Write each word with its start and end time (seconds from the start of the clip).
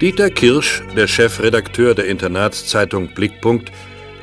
Dieter 0.00 0.30
Kirsch, 0.30 0.82
der 0.96 1.06
Chefredakteur 1.06 1.94
der 1.94 2.06
Internatszeitung 2.06 3.08
Blickpunkt, 3.08 3.70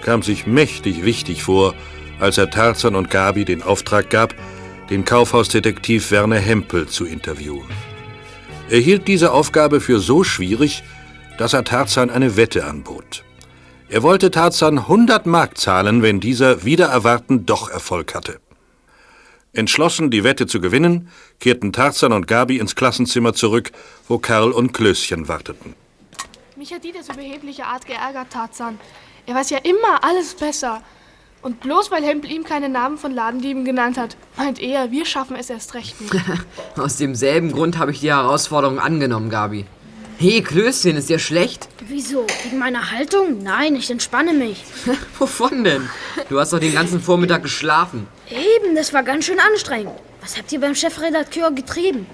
kam 0.01 0.23
sich 0.23 0.47
mächtig 0.47 1.05
wichtig 1.05 1.43
vor, 1.43 1.75
als 2.19 2.39
er 2.39 2.49
Tarzan 2.49 2.95
und 2.95 3.11
Gabi 3.11 3.45
den 3.45 3.61
Auftrag 3.61 4.09
gab, 4.09 4.33
den 4.89 5.05
Kaufhausdetektiv 5.05 6.09
Werner 6.09 6.39
Hempel 6.39 6.87
zu 6.87 7.05
interviewen. 7.05 7.69
Er 8.71 8.79
hielt 8.79 9.07
diese 9.07 9.31
Aufgabe 9.31 9.79
für 9.79 9.99
so 9.99 10.23
schwierig, 10.23 10.83
dass 11.37 11.53
er 11.53 11.63
Tarzan 11.63 12.09
eine 12.09 12.37
Wette 12.37 12.65
anbot. 12.65 13.23
Er 13.87 14.01
wollte 14.01 14.31
Tarzan 14.31 14.79
100 14.79 15.27
Mark 15.27 15.59
zahlen, 15.59 16.01
wenn 16.01 16.19
dieser 16.19 16.65
wieder 16.65 16.87
erwarten 16.87 17.45
doch 17.45 17.69
Erfolg 17.69 18.15
hatte. 18.15 18.39
Entschlossen, 19.57 20.11
die 20.11 20.23
Wette 20.23 20.47
zu 20.47 20.61
gewinnen, 20.61 21.09
kehrten 21.39 21.73
Tarzan 21.73 22.13
und 22.13 22.27
Gabi 22.27 22.57
ins 22.57 22.75
Klassenzimmer 22.75 23.33
zurück, 23.33 23.71
wo 24.07 24.19
Karl 24.19 24.51
und 24.51 24.71
Klößchen 24.71 25.27
warteten. 25.27 25.73
Mich 26.55 26.73
hat 26.73 26.83
Dieters 26.83 27.09
überhebliche 27.09 27.65
Art 27.65 27.85
geärgert, 27.85 28.31
Tarzan. 28.31 28.79
Er 29.25 29.35
weiß 29.35 29.49
ja 29.49 29.57
immer 29.57 30.03
alles 30.03 30.35
besser. 30.35 30.81
Und 31.41 31.59
bloß 31.61 31.91
weil 31.91 32.03
Hempel 32.03 32.31
ihm 32.31 32.43
keine 32.43 32.69
Namen 32.69 32.97
von 32.97 33.13
Ladendieben 33.13 33.63
genannt 33.63 33.97
hat, 33.97 34.17
meint 34.37 34.59
er, 34.59 34.91
wir 34.91 35.05
schaffen 35.05 35.35
es 35.35 35.49
erst 35.49 35.73
recht 35.75 35.99
nicht. 36.01 36.13
Aus 36.77 36.97
demselben 36.97 37.51
Grund 37.51 37.77
habe 37.77 37.91
ich 37.91 37.99
die 37.99 38.09
Herausforderung 38.09 38.79
angenommen, 38.79 39.29
Gabi. 39.29 39.65
Hey, 40.19 40.41
Klößchen, 40.41 40.97
ist 40.97 41.09
dir 41.09 41.19
schlecht? 41.19 41.69
Wieso? 41.87 42.25
Wegen 42.43 42.57
meiner 42.57 42.89
Haltung? 42.89 43.43
Nein, 43.43 43.75
ich 43.75 43.91
entspanne 43.91 44.33
mich. 44.33 44.63
Wovon 45.19 45.63
denn? 45.63 45.87
Du 46.27 46.39
hast 46.39 46.53
doch 46.53 46.59
den 46.59 46.73
ganzen 46.73 46.99
Vormittag 46.99 47.43
geschlafen. 47.43 48.07
Eben, 48.57 48.75
das 48.75 48.93
war 48.93 49.03
ganz 49.03 49.25
schön 49.25 49.39
anstrengend. 49.39 49.91
Was 50.21 50.37
habt 50.37 50.51
ihr 50.51 50.59
beim 50.59 50.75
Chefredakteur 50.75 51.51
getrieben? 51.51 52.07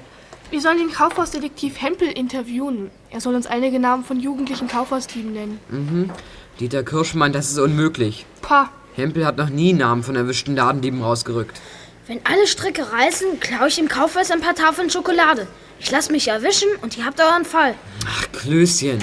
Wir 0.50 0.62
sollen 0.62 0.78
den 0.78 0.92
Kaufhausdetektiv 0.92 1.82
Hempel 1.82 2.08
interviewen. 2.08 2.92
Er 3.12 3.22
soll 3.22 3.36
uns 3.36 3.48
einige 3.48 3.80
Namen 3.80 4.04
von 4.04 4.20
jugendlichen 4.20 4.68
Kaufhausdieben 4.68 5.34
nennen. 5.34 5.60
Mhm. 5.70 6.10
Dieter 6.60 6.84
Kirsch 6.84 7.16
meint, 7.16 7.34
das 7.34 7.50
ist 7.50 7.60
unmöglich. 7.60 8.26
Pah, 8.42 8.70
Hempel 8.96 9.26
hat 9.26 9.38
noch 9.38 9.50
nie 9.50 9.74
Namen 9.74 10.04
von 10.04 10.16
erwischten 10.16 10.56
Ladendieben 10.56 11.02
rausgerückt. 11.02 11.60
Wenn 12.08 12.20
alle 12.26 12.46
Stricke 12.46 12.92
reißen, 12.92 13.40
klaue 13.40 13.70
ich 13.70 13.80
im 13.80 13.88
Kaufhaus 13.88 14.30
ein 14.30 14.42
paar 14.42 14.56
Tafeln 14.56 14.90
Schokolade. 14.90 15.48
Ich 15.80 15.90
lasse 15.92 16.12
mich 16.12 16.28
erwischen 16.28 16.70
und 16.82 16.98
ihr 16.98 17.06
habt 17.06 17.20
euren 17.20 17.46
Fall. 17.46 17.76
Ach, 18.08 18.28
Klößchen, 18.32 19.00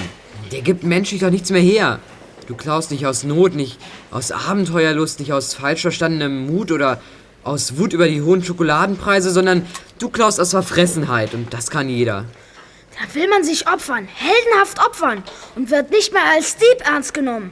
der 0.51 0.61
gibt 0.61 0.83
menschlich 0.83 1.21
doch 1.21 1.31
nichts 1.31 1.49
mehr 1.49 1.61
her. 1.61 1.99
Du 2.47 2.55
klaust 2.55 2.91
nicht 2.91 3.05
aus 3.05 3.23
Not, 3.23 3.55
nicht 3.55 3.79
aus 4.11 4.31
Abenteuerlust, 4.31 5.19
nicht 5.19 5.33
aus 5.33 5.53
falsch 5.53 5.81
verstandenem 5.81 6.47
Mut 6.47 6.71
oder 6.71 7.01
aus 7.43 7.77
Wut 7.77 7.93
über 7.93 8.07
die 8.07 8.21
hohen 8.21 8.43
Schokoladenpreise, 8.43 9.31
sondern 9.31 9.65
du 9.99 10.09
klaust 10.09 10.39
aus 10.39 10.51
Verfressenheit 10.51 11.33
und 11.33 11.53
das 11.53 11.69
kann 11.69 11.89
jeder. 11.89 12.25
Da 12.91 13.15
will 13.15 13.27
man 13.29 13.43
sich 13.43 13.67
opfern, 13.67 14.07
heldenhaft 14.13 14.79
opfern 14.79 15.23
und 15.55 15.71
wird 15.71 15.91
nicht 15.91 16.13
mehr 16.13 16.25
als 16.35 16.57
Dieb 16.57 16.85
ernst 16.85 17.13
genommen. 17.13 17.51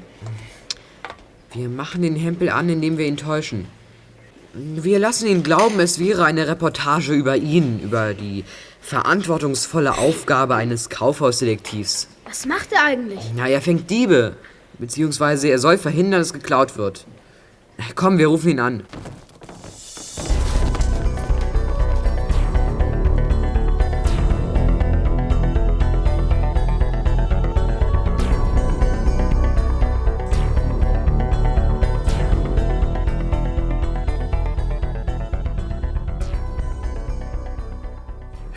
Wir 1.53 1.69
machen 1.69 2.01
den 2.03 2.15
Hempel 2.15 2.49
an, 2.49 2.69
indem 2.69 2.97
wir 2.97 3.07
ihn 3.07 3.17
täuschen. 3.17 3.67
Wir 4.53 4.99
lassen 4.99 5.27
ihn 5.27 5.43
glauben, 5.43 5.79
es 5.79 5.99
wäre 5.99 6.25
eine 6.25 6.47
Reportage 6.47 7.13
über 7.13 7.37
ihn, 7.37 7.79
über 7.79 8.13
die 8.13 8.43
verantwortungsvolle 8.81 9.97
Aufgabe 9.97 10.55
eines 10.55 10.89
Kaufhausdetektivs. 10.89 12.07
Was 12.25 12.45
macht 12.45 12.71
er 12.71 12.85
eigentlich? 12.85 13.19
Na, 13.35 13.47
er 13.47 13.61
fängt 13.61 13.89
Diebe. 13.89 14.35
Beziehungsweise 14.77 15.49
er 15.49 15.59
soll 15.59 15.77
verhindern, 15.77 16.21
dass 16.21 16.33
geklaut 16.33 16.77
wird. 16.77 17.05
Komm, 17.95 18.17
wir 18.17 18.27
rufen 18.27 18.49
ihn 18.49 18.59
an. 18.59 18.83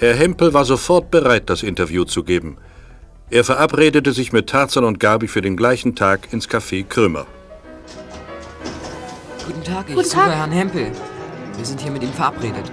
Herr 0.02 0.16
Hempel 0.16 0.52
war 0.52 0.64
sofort 0.64 1.12
bereit, 1.12 1.48
das 1.48 1.62
Interview 1.62 2.02
zu 2.02 2.24
geben. 2.24 2.56
Er 3.30 3.44
verabredete 3.44 4.12
sich 4.12 4.32
mit 4.32 4.48
Tarzan 4.48 4.82
und 4.82 4.98
Gabi 4.98 5.28
für 5.28 5.42
den 5.42 5.56
gleichen 5.56 5.94
Tag 5.94 6.32
ins 6.32 6.48
Café 6.48 6.84
Krümmer. 6.84 7.24
Guten 9.46 9.62
Tag, 9.62 9.84
ich 9.86 9.94
Guten 9.94 10.08
suche 10.08 10.22
Tag. 10.22 10.34
Herrn 10.34 10.50
Hempel. 10.50 10.90
Wir 11.56 11.64
sind 11.64 11.80
hier 11.80 11.92
mit 11.92 12.02
ihm 12.02 12.12
verabredet. 12.12 12.64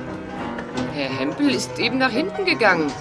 Herr 0.96 1.20
Hempel 1.20 1.52
ist 1.52 1.78
eben 1.78 2.00
nach 2.00 2.10
hinten 2.10 2.46
gegangen. 2.46 2.92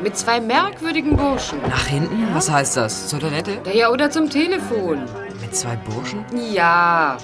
Mit 0.00 0.16
zwei 0.16 0.40
merkwürdigen 0.40 1.16
Burschen. 1.16 1.58
Nach 1.68 1.86
hinten? 1.86 2.28
Was 2.34 2.48
heißt 2.48 2.76
das? 2.76 3.08
Zur 3.08 3.18
Toilette? 3.18 3.58
Ja, 3.74 3.90
oder 3.90 4.12
zum 4.12 4.30
Telefon. 4.30 5.02
Mit 5.40 5.56
zwei 5.56 5.74
Burschen? 5.74 6.24
Ja. 6.52 7.18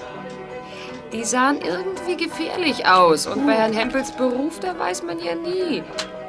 Die 1.12 1.22
sahen 1.22 1.58
irgendwie 1.60 2.16
gefährlich 2.16 2.84
aus. 2.84 3.28
Und 3.28 3.47
bei 3.47 3.52
Herrn 3.52 3.75
Hempels 3.75 4.10
Beruf, 4.10 4.58
da 4.58 4.76
weiß 4.76 5.04
man 5.04 5.20
ja 5.20 5.36
nie. 5.36 5.84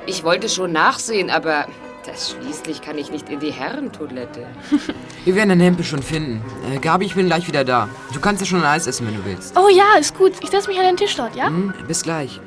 Ich 0.05 0.23
wollte 0.23 0.49
schon 0.49 0.71
nachsehen, 0.73 1.29
aber 1.29 1.65
das 2.05 2.31
schließlich 2.31 2.81
kann 2.81 2.97
ich 2.97 3.09
nicht 3.09 3.29
in 3.29 3.39
die 3.39 3.51
Herrentoilette. 3.51 4.45
Wir 5.25 5.35
werden 5.35 5.49
Herrn 5.49 5.61
Hempel 5.61 5.85
schon 5.85 6.03
finden. 6.03 6.43
Äh, 6.69 6.79
Gabi, 6.79 7.05
ich 7.05 7.15
bin 7.15 7.27
gleich 7.27 7.47
wieder 7.47 7.63
da. 7.63 7.87
Du 8.13 8.19
kannst 8.19 8.41
ja 8.41 8.45
schon 8.45 8.59
ein 8.59 8.65
Eis 8.65 8.87
essen, 8.87 9.07
wenn 9.07 9.15
du 9.15 9.23
willst. 9.23 9.57
Oh 9.57 9.69
ja, 9.69 9.95
ist 9.97 10.15
gut. 10.17 10.33
Ich 10.41 10.49
setze 10.49 10.67
mich 10.67 10.77
an 10.77 10.85
den 10.85 10.97
Tisch 10.97 11.15
dort, 11.15 11.35
ja? 11.35 11.47
Hm, 11.47 11.73
bis 11.87 12.03
gleich. 12.03 12.41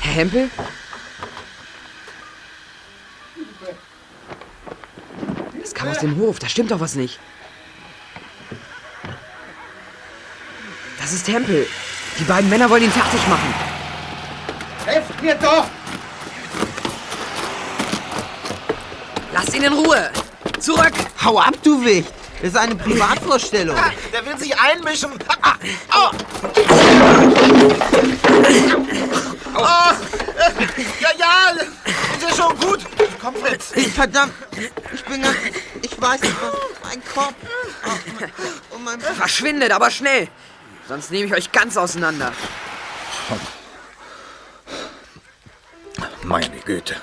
Herr 0.00 0.12
Hempel? 0.12 0.50
Das 5.58 5.74
kam 5.74 5.88
aus 5.88 5.98
dem 5.98 6.18
Hof, 6.18 6.38
da 6.38 6.48
stimmt 6.48 6.70
doch 6.70 6.80
was 6.80 6.94
nicht. 6.94 7.18
Das 11.08 11.16
ist 11.16 11.28
Hempel. 11.28 11.66
Die 12.18 12.24
beiden 12.24 12.50
Männer 12.50 12.68
wollen 12.68 12.82
ihn 12.82 12.92
fertig 12.92 13.26
machen. 13.28 13.54
Helft 14.84 15.22
mir 15.22 15.34
doch! 15.36 15.64
Lasst 19.32 19.54
ihn 19.54 19.62
in 19.62 19.72
Ruhe. 19.72 20.10
Zurück. 20.60 20.92
Hau 21.24 21.38
ab, 21.38 21.54
du 21.62 21.82
Wicht! 21.82 22.12
Das 22.42 22.50
ist 22.50 22.56
eine 22.58 22.74
Privatvorstellung. 22.74 23.74
Der 24.12 24.26
will 24.26 24.36
sich 24.36 24.54
einmischen. 24.60 25.12
Ah, 25.28 25.36
ah, 25.40 25.54
oh. 25.94 26.10
Oh, 29.56 29.94
ja, 31.00 31.08
ja, 31.18 31.52
ist 31.56 32.22
ja 32.22 32.36
schon 32.36 32.54
gut. 32.60 32.80
Komm, 33.18 33.34
Fritz. 33.36 33.72
Verdammt, 33.94 34.34
ich 34.92 35.04
bin 35.06 35.22
ganz... 35.22 35.36
Ich 35.80 35.98
weiß 35.98 36.20
nicht, 36.20 36.36
was... 36.42 36.52
Mein 36.84 37.02
Kopf... 37.14 37.34
Oh, 37.86 38.74
und 38.76 38.84
mein... 38.84 39.00
Verschwindet, 39.00 39.72
aber 39.72 39.90
schnell. 39.90 40.28
Sonst 40.88 41.10
nehme 41.10 41.26
ich 41.26 41.34
euch 41.34 41.52
ganz 41.52 41.76
auseinander. 41.76 42.32
Meine 46.22 46.58
Güte. 46.60 46.96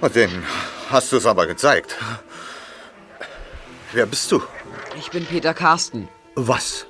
Und 0.00 0.14
dem 0.14 0.44
hast 0.90 1.12
du 1.12 1.18
es 1.18 1.26
aber 1.26 1.46
gezeigt. 1.46 1.96
Wer 3.92 4.06
bist 4.06 4.32
du? 4.32 4.42
Ich 4.98 5.10
bin 5.10 5.26
Peter 5.26 5.52
Carsten. 5.52 6.08
Was? 6.34 6.86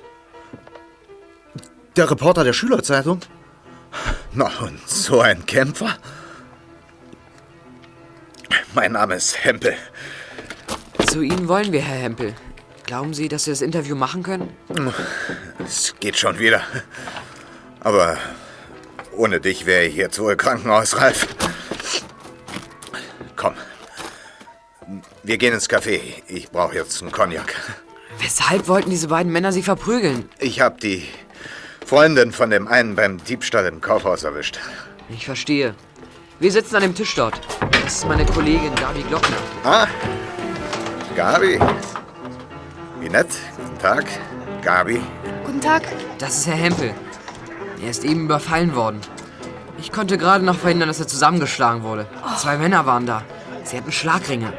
Der 1.97 2.09
Reporter 2.09 2.45
der 2.45 2.53
Schülerzeitung? 2.53 3.19
Na, 4.31 4.49
und 4.61 4.87
so 4.87 5.19
ein 5.19 5.45
Kämpfer? 5.45 5.97
Mein 8.73 8.93
Name 8.93 9.15
ist 9.15 9.43
Hempel. 9.43 9.75
Zu 11.07 11.21
Ihnen 11.21 11.47
wollen 11.47 11.71
wir, 11.73 11.81
Herr 11.81 11.97
Hempel. 11.97 12.35
Glauben 12.89 13.13
Sie, 13.13 13.27
dass 13.27 13.43
Sie 13.43 13.51
das 13.51 13.61
Interview 13.61 13.95
machen 13.95 14.23
können? 14.23 14.49
Es 15.63 15.93
geht 15.99 16.17
schon 16.17 16.39
wieder. 16.39 16.63
Aber 17.81 18.17
ohne 19.15 19.39
dich 19.39 19.67
wäre 19.67 19.85
ich 19.85 19.95
jetzt 19.95 20.17
wohl 20.17 20.35
krankenhausreif. 20.35 21.27
Komm. 23.35 23.53
Wir 25.21 25.37
gehen 25.37 25.53
ins 25.53 25.69
Café. 25.69 25.99
Ich 26.27 26.49
brauche 26.49 26.73
jetzt 26.73 26.99
einen 27.03 27.11
Cognac. 27.11 27.53
Weshalb 28.21 28.67
wollten 28.67 28.89
diese 28.89 29.09
beiden 29.09 29.31
Männer 29.31 29.51
Sie 29.51 29.61
verprügeln? 29.61 30.27
Ich 30.39 30.59
habe 30.59 30.79
die 30.81 31.07
Freundin 31.85 32.31
von 32.31 32.49
dem 32.49 32.67
einen 32.67 32.95
beim 32.95 33.23
Diebstahl 33.23 33.67
im 33.67 33.81
Kaufhaus 33.81 34.23
erwischt. 34.23 34.59
Ich 35.09 35.25
verstehe. 35.25 35.75
Wir 36.39 36.51
sitzen 36.51 36.77
an 36.77 36.81
dem 36.81 36.95
Tisch 36.95 37.13
dort. 37.13 37.39
Das 37.83 37.97
ist 37.97 38.07
meine 38.07 38.25
Kollegin 38.25 38.73
Gabi 38.73 39.03
Glockner. 39.03 39.37
Ah, 39.63 39.87
Gabi. 41.15 41.59
Wie 42.99 43.09
nett. 43.09 43.27
Guten 43.55 43.79
Tag. 43.79 44.05
Gabi. 44.61 44.99
Guten 45.45 45.61
Tag. 45.61 45.83
Das 46.17 46.37
ist 46.37 46.47
Herr 46.47 46.55
Hempel. 46.55 46.93
Er 47.81 47.89
ist 47.89 48.03
eben 48.03 48.25
überfallen 48.25 48.75
worden. 48.75 48.99
Ich 49.77 49.91
konnte 49.91 50.17
gerade 50.17 50.43
noch 50.43 50.57
verhindern, 50.57 50.89
dass 50.89 50.99
er 50.99 51.07
zusammengeschlagen 51.07 51.83
wurde. 51.83 52.07
Zwei 52.37 52.57
Männer 52.57 52.85
waren 52.85 53.05
da. 53.05 53.23
Sie 53.63 53.77
hatten 53.77 53.91
Schlagringe. 53.91 54.51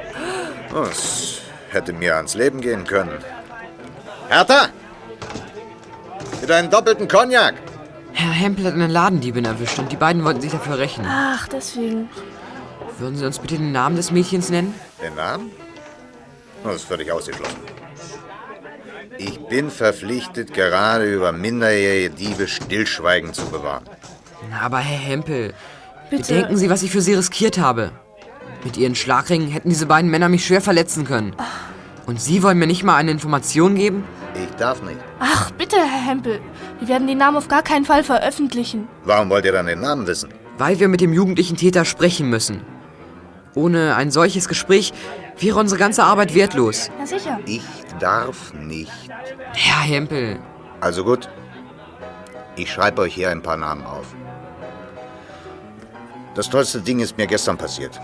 Oh, 0.74 0.84
es 0.90 1.42
hätte 1.70 1.92
mir 1.92 2.16
ans 2.16 2.34
Leben 2.34 2.60
gehen 2.60 2.84
können. 2.84 3.18
Hertha! 4.28 4.68
Mit 6.40 6.50
einem 6.50 6.70
doppelten 6.70 7.08
Cognac. 7.08 7.54
Herr 8.12 8.30
Hempel 8.32 8.64
hat 8.64 8.74
eine 8.74 8.86
Ladendiebin 8.86 9.44
erwischt 9.44 9.78
und 9.78 9.92
die 9.92 9.96
beiden 9.96 10.24
wollten 10.24 10.40
sich 10.40 10.52
dafür 10.52 10.78
rächen. 10.78 11.04
Ach, 11.06 11.46
deswegen. 11.48 12.08
Würden 12.98 13.16
Sie 13.16 13.26
uns 13.26 13.38
bitte 13.38 13.56
den 13.56 13.72
Namen 13.72 13.96
des 13.96 14.10
Mädchens 14.10 14.48
nennen? 14.48 14.74
Den 15.02 15.14
Namen? 15.14 15.50
Das 16.64 16.76
ist 16.76 16.84
völlig 16.84 17.10
ausgeschlossen. 17.12 17.69
Ich 19.22 19.38
bin 19.38 19.70
verpflichtet, 19.70 20.54
gerade 20.54 21.04
über 21.04 21.30
minderjährige 21.30 22.08
Diebe 22.08 22.48
Stillschweigen 22.48 23.34
zu 23.34 23.44
bewahren. 23.50 23.84
Na, 24.48 24.60
aber 24.62 24.78
Herr 24.78 24.98
Hempel, 24.98 25.52
Bitte. 26.08 26.22
bedenken 26.22 26.56
Sie, 26.56 26.70
was 26.70 26.82
ich 26.82 26.90
für 26.90 27.02
Sie 27.02 27.12
riskiert 27.12 27.58
habe. 27.58 27.90
Mit 28.64 28.78
Ihren 28.78 28.94
Schlagringen 28.94 29.48
hätten 29.50 29.68
diese 29.68 29.84
beiden 29.84 30.10
Männer 30.10 30.30
mich 30.30 30.46
schwer 30.46 30.62
verletzen 30.62 31.04
können. 31.04 31.36
Und 32.06 32.18
Sie 32.18 32.42
wollen 32.42 32.58
mir 32.58 32.66
nicht 32.66 32.82
mal 32.82 32.96
eine 32.96 33.10
Information 33.10 33.74
geben? 33.74 34.04
Ich 34.42 34.56
darf 34.56 34.82
nicht. 34.82 34.96
Ach, 35.18 35.50
bitte, 35.50 35.76
Herr 35.76 36.08
Hempel. 36.08 36.40
Wir 36.78 36.88
werden 36.88 37.06
den 37.06 37.18
Namen 37.18 37.36
auf 37.36 37.48
gar 37.48 37.62
keinen 37.62 37.84
Fall 37.84 38.02
veröffentlichen. 38.02 38.88
Warum 39.04 39.28
wollt 39.28 39.44
ihr 39.44 39.52
dann 39.52 39.66
den 39.66 39.80
Namen 39.80 40.06
wissen? 40.06 40.30
Weil 40.56 40.80
wir 40.80 40.88
mit 40.88 41.02
dem 41.02 41.12
jugendlichen 41.12 41.58
Täter 41.58 41.84
sprechen 41.84 42.30
müssen. 42.30 42.62
Ohne 43.54 43.96
ein 43.96 44.10
solches 44.10 44.48
Gespräch 44.48 44.94
wäre 45.40 45.58
unsere 45.58 45.78
ganze 45.78 46.04
Arbeit 46.04 46.34
wertlos. 46.34 46.90
Na 46.98 47.06
sicher. 47.06 47.38
Ich 47.46 47.62
darf 47.98 48.52
nicht. 48.54 48.92
Herr 49.54 49.82
Hempel, 49.82 50.38
Also 50.80 51.04
gut. 51.04 51.28
Ich 52.56 52.70
schreibe 52.70 53.02
euch 53.02 53.14
hier 53.14 53.30
ein 53.30 53.42
paar 53.42 53.56
Namen 53.56 53.84
auf. 53.84 54.06
Das 56.34 56.48
tollste 56.48 56.80
Ding 56.80 57.00
ist 57.00 57.16
mir 57.16 57.26
gestern 57.26 57.56
passiert. 57.56 57.98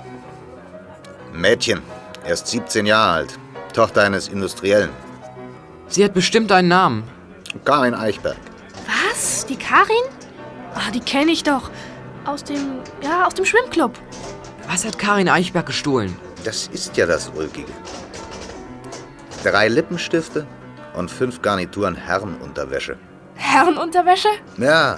Mädchen, 1.32 1.82
erst 2.26 2.46
17 2.48 2.86
Jahre 2.86 3.12
alt, 3.12 3.38
Tochter 3.72 4.02
eines 4.02 4.28
Industriellen, 4.28 4.90
sie 5.88 6.04
hat 6.04 6.14
bestimmt 6.14 6.50
einen 6.50 6.68
Namen. 6.68 7.04
Karin 7.64 7.94
Eichberg. 7.94 8.36
Was? 9.10 9.46
Die 9.46 9.56
Karin? 9.56 10.04
Ah, 10.74 10.90
die 10.92 11.00
kenne 11.00 11.32
ich 11.32 11.42
doch. 11.42 11.70
Aus 12.24 12.42
dem, 12.44 12.80
ja, 13.02 13.26
aus 13.26 13.34
dem 13.34 13.44
Schwimmclub. 13.44 13.92
Was 14.68 14.84
hat 14.84 14.98
Karin 14.98 15.28
Eichberg 15.28 15.66
gestohlen? 15.66 16.16
Das 16.46 16.68
ist 16.68 16.96
ja 16.96 17.06
das 17.06 17.28
Ulkige. 17.34 17.72
Drei 19.42 19.66
Lippenstifte 19.66 20.46
und 20.94 21.10
fünf 21.10 21.42
Garnituren 21.42 21.96
Herrenunterwäsche. 21.96 22.96
Herrenunterwäsche? 23.34 24.28
Ja. 24.56 24.96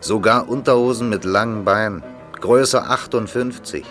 Sogar 0.00 0.48
Unterhosen 0.48 1.10
mit 1.10 1.24
langen 1.24 1.66
Beinen. 1.66 2.02
Größe 2.40 2.84
58. 2.84 3.84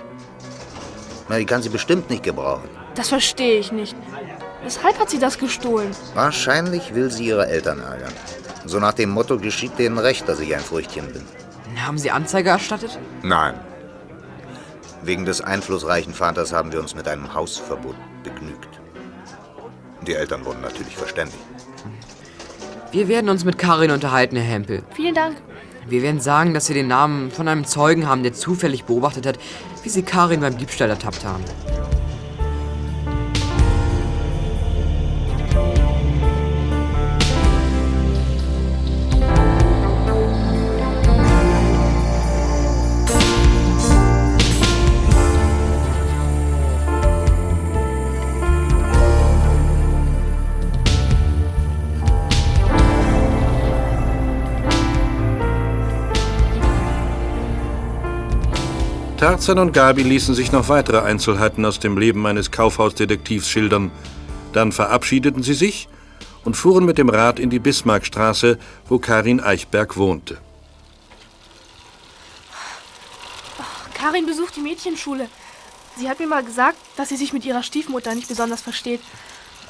Na, 1.30 1.38
die 1.38 1.46
kann 1.46 1.62
sie 1.62 1.70
bestimmt 1.70 2.10
nicht 2.10 2.24
gebrauchen. 2.24 2.68
Das 2.96 3.10
verstehe 3.10 3.60
ich 3.60 3.72
nicht. 3.72 3.96
Weshalb 4.64 4.98
hat 5.00 5.12
sie 5.12 5.20
das 5.20 5.38
gestohlen? 5.38 5.92
Wahrscheinlich 6.16 6.96
will 6.96 7.12
sie 7.12 7.28
ihre 7.28 7.46
Eltern 7.46 7.80
ärgern. 7.80 8.14
So 8.66 8.80
nach 8.80 8.94
dem 8.94 9.12
Motto 9.12 9.38
geschieht 9.38 9.78
denen 9.78 10.00
recht, 10.00 10.28
dass 10.28 10.40
ich 10.40 10.56
ein 10.56 10.62
Früchtchen 10.62 11.14
bin. 11.14 11.24
Haben 11.86 12.00
Sie 12.00 12.10
Anzeige 12.10 12.50
erstattet? 12.50 12.98
Nein. 13.22 13.54
Wegen 15.06 15.24
des 15.24 15.40
einflussreichen 15.40 16.16
Vaters 16.16 16.52
haben 16.52 16.72
wir 16.72 16.80
uns 16.80 16.96
mit 16.96 17.08
einem 17.08 17.32
Hausverbot 17.36 17.96
begnügt. 18.24 18.82
Die 20.08 20.16
Eltern 20.16 20.44
wurden 20.46 20.62
natürlich 20.62 20.98
verständigt. 20.98 21.38
Wir 22.92 23.08
werden 23.08 23.30
uns 23.30 23.46
mit 23.46 23.60
Karin 23.60 23.92
unterhalten, 23.92 24.36
Herr 24.36 24.52
Hempel. 24.52 24.82
Vielen 24.96 25.14
Dank. 25.14 25.38
Wir 25.88 26.02
werden 26.02 26.20
sagen, 26.20 26.56
dass 26.56 26.66
Sie 26.66 26.74
den 26.74 26.88
Namen 26.88 27.30
von 27.30 27.48
einem 27.48 27.66
Zeugen 27.66 28.08
haben, 28.08 28.24
der 28.24 28.34
zufällig 28.34 28.86
beobachtet 28.86 29.28
hat, 29.28 29.38
wie 29.84 29.90
Sie 29.90 30.02
Karin 30.02 30.40
beim 30.40 30.58
Diebstahl 30.58 30.90
ertappt 30.90 31.24
haben. 31.24 31.44
Tarzan 59.26 59.58
und 59.58 59.74
Gabi 59.74 60.04
ließen 60.04 60.36
sich 60.36 60.52
noch 60.52 60.70
weitere 60.70 61.00
Einzelheiten 61.00 61.66
aus 61.66 61.80
dem 61.80 61.98
Leben 61.98 62.28
eines 62.28 62.52
Kaufhausdetektivs 62.52 63.50
schildern. 63.50 63.90
Dann 64.54 64.72
verabschiedeten 64.72 65.42
sie 65.42 65.56
sich 65.56 65.90
und 66.44 66.56
fuhren 66.56 66.86
mit 66.86 67.00
dem 67.00 67.10
Rad 67.10 67.40
in 67.40 67.50
die 67.50 67.58
Bismarckstraße, 67.58 68.60
wo 68.88 69.00
Karin 69.00 69.40
Eichberg 69.40 69.98
wohnte. 69.98 70.38
Karin 73.96 74.28
besucht 74.28 74.58
die 74.58 74.62
Mädchenschule. 74.62 75.28
Sie 75.98 76.08
hat 76.08 76.20
mir 76.20 76.28
mal 76.28 76.44
gesagt, 76.44 76.78
dass 76.96 77.10
sie 77.10 77.18
sich 77.18 77.34
mit 77.34 77.46
ihrer 77.46 77.64
Stiefmutter 77.64 78.14
nicht 78.14 78.28
besonders 78.28 78.62
versteht. 78.62 79.02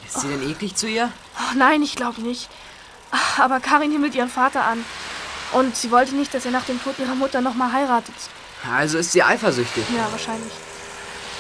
Ist 0.06 0.20
sie 0.20 0.28
denn 0.28 0.52
eklig 0.52 0.76
zu 0.76 0.90
ihr? 0.90 1.10
Oh, 1.38 1.58
nein, 1.58 1.82
ich 1.82 1.96
glaube 1.96 2.20
nicht. 2.20 2.50
Aber 3.38 3.62
Karin 3.62 3.94
himmelt 3.94 4.16
ihren 4.16 4.28
Vater 4.28 4.66
an. 4.66 4.84
Und 5.54 5.78
sie 5.78 5.92
wollte 5.92 6.14
nicht, 6.14 6.34
dass 6.34 6.44
er 6.44 6.52
nach 6.52 6.66
dem 6.66 6.84
Tod 6.84 7.00
ihrer 7.00 7.16
Mutter 7.16 7.40
nochmal 7.40 7.72
heiratet. 7.72 8.16
Also 8.64 8.98
ist 8.98 9.12
sie 9.12 9.24
eifersüchtig. 9.24 9.84
Ja, 9.96 10.12
wahrscheinlich. 10.12 10.52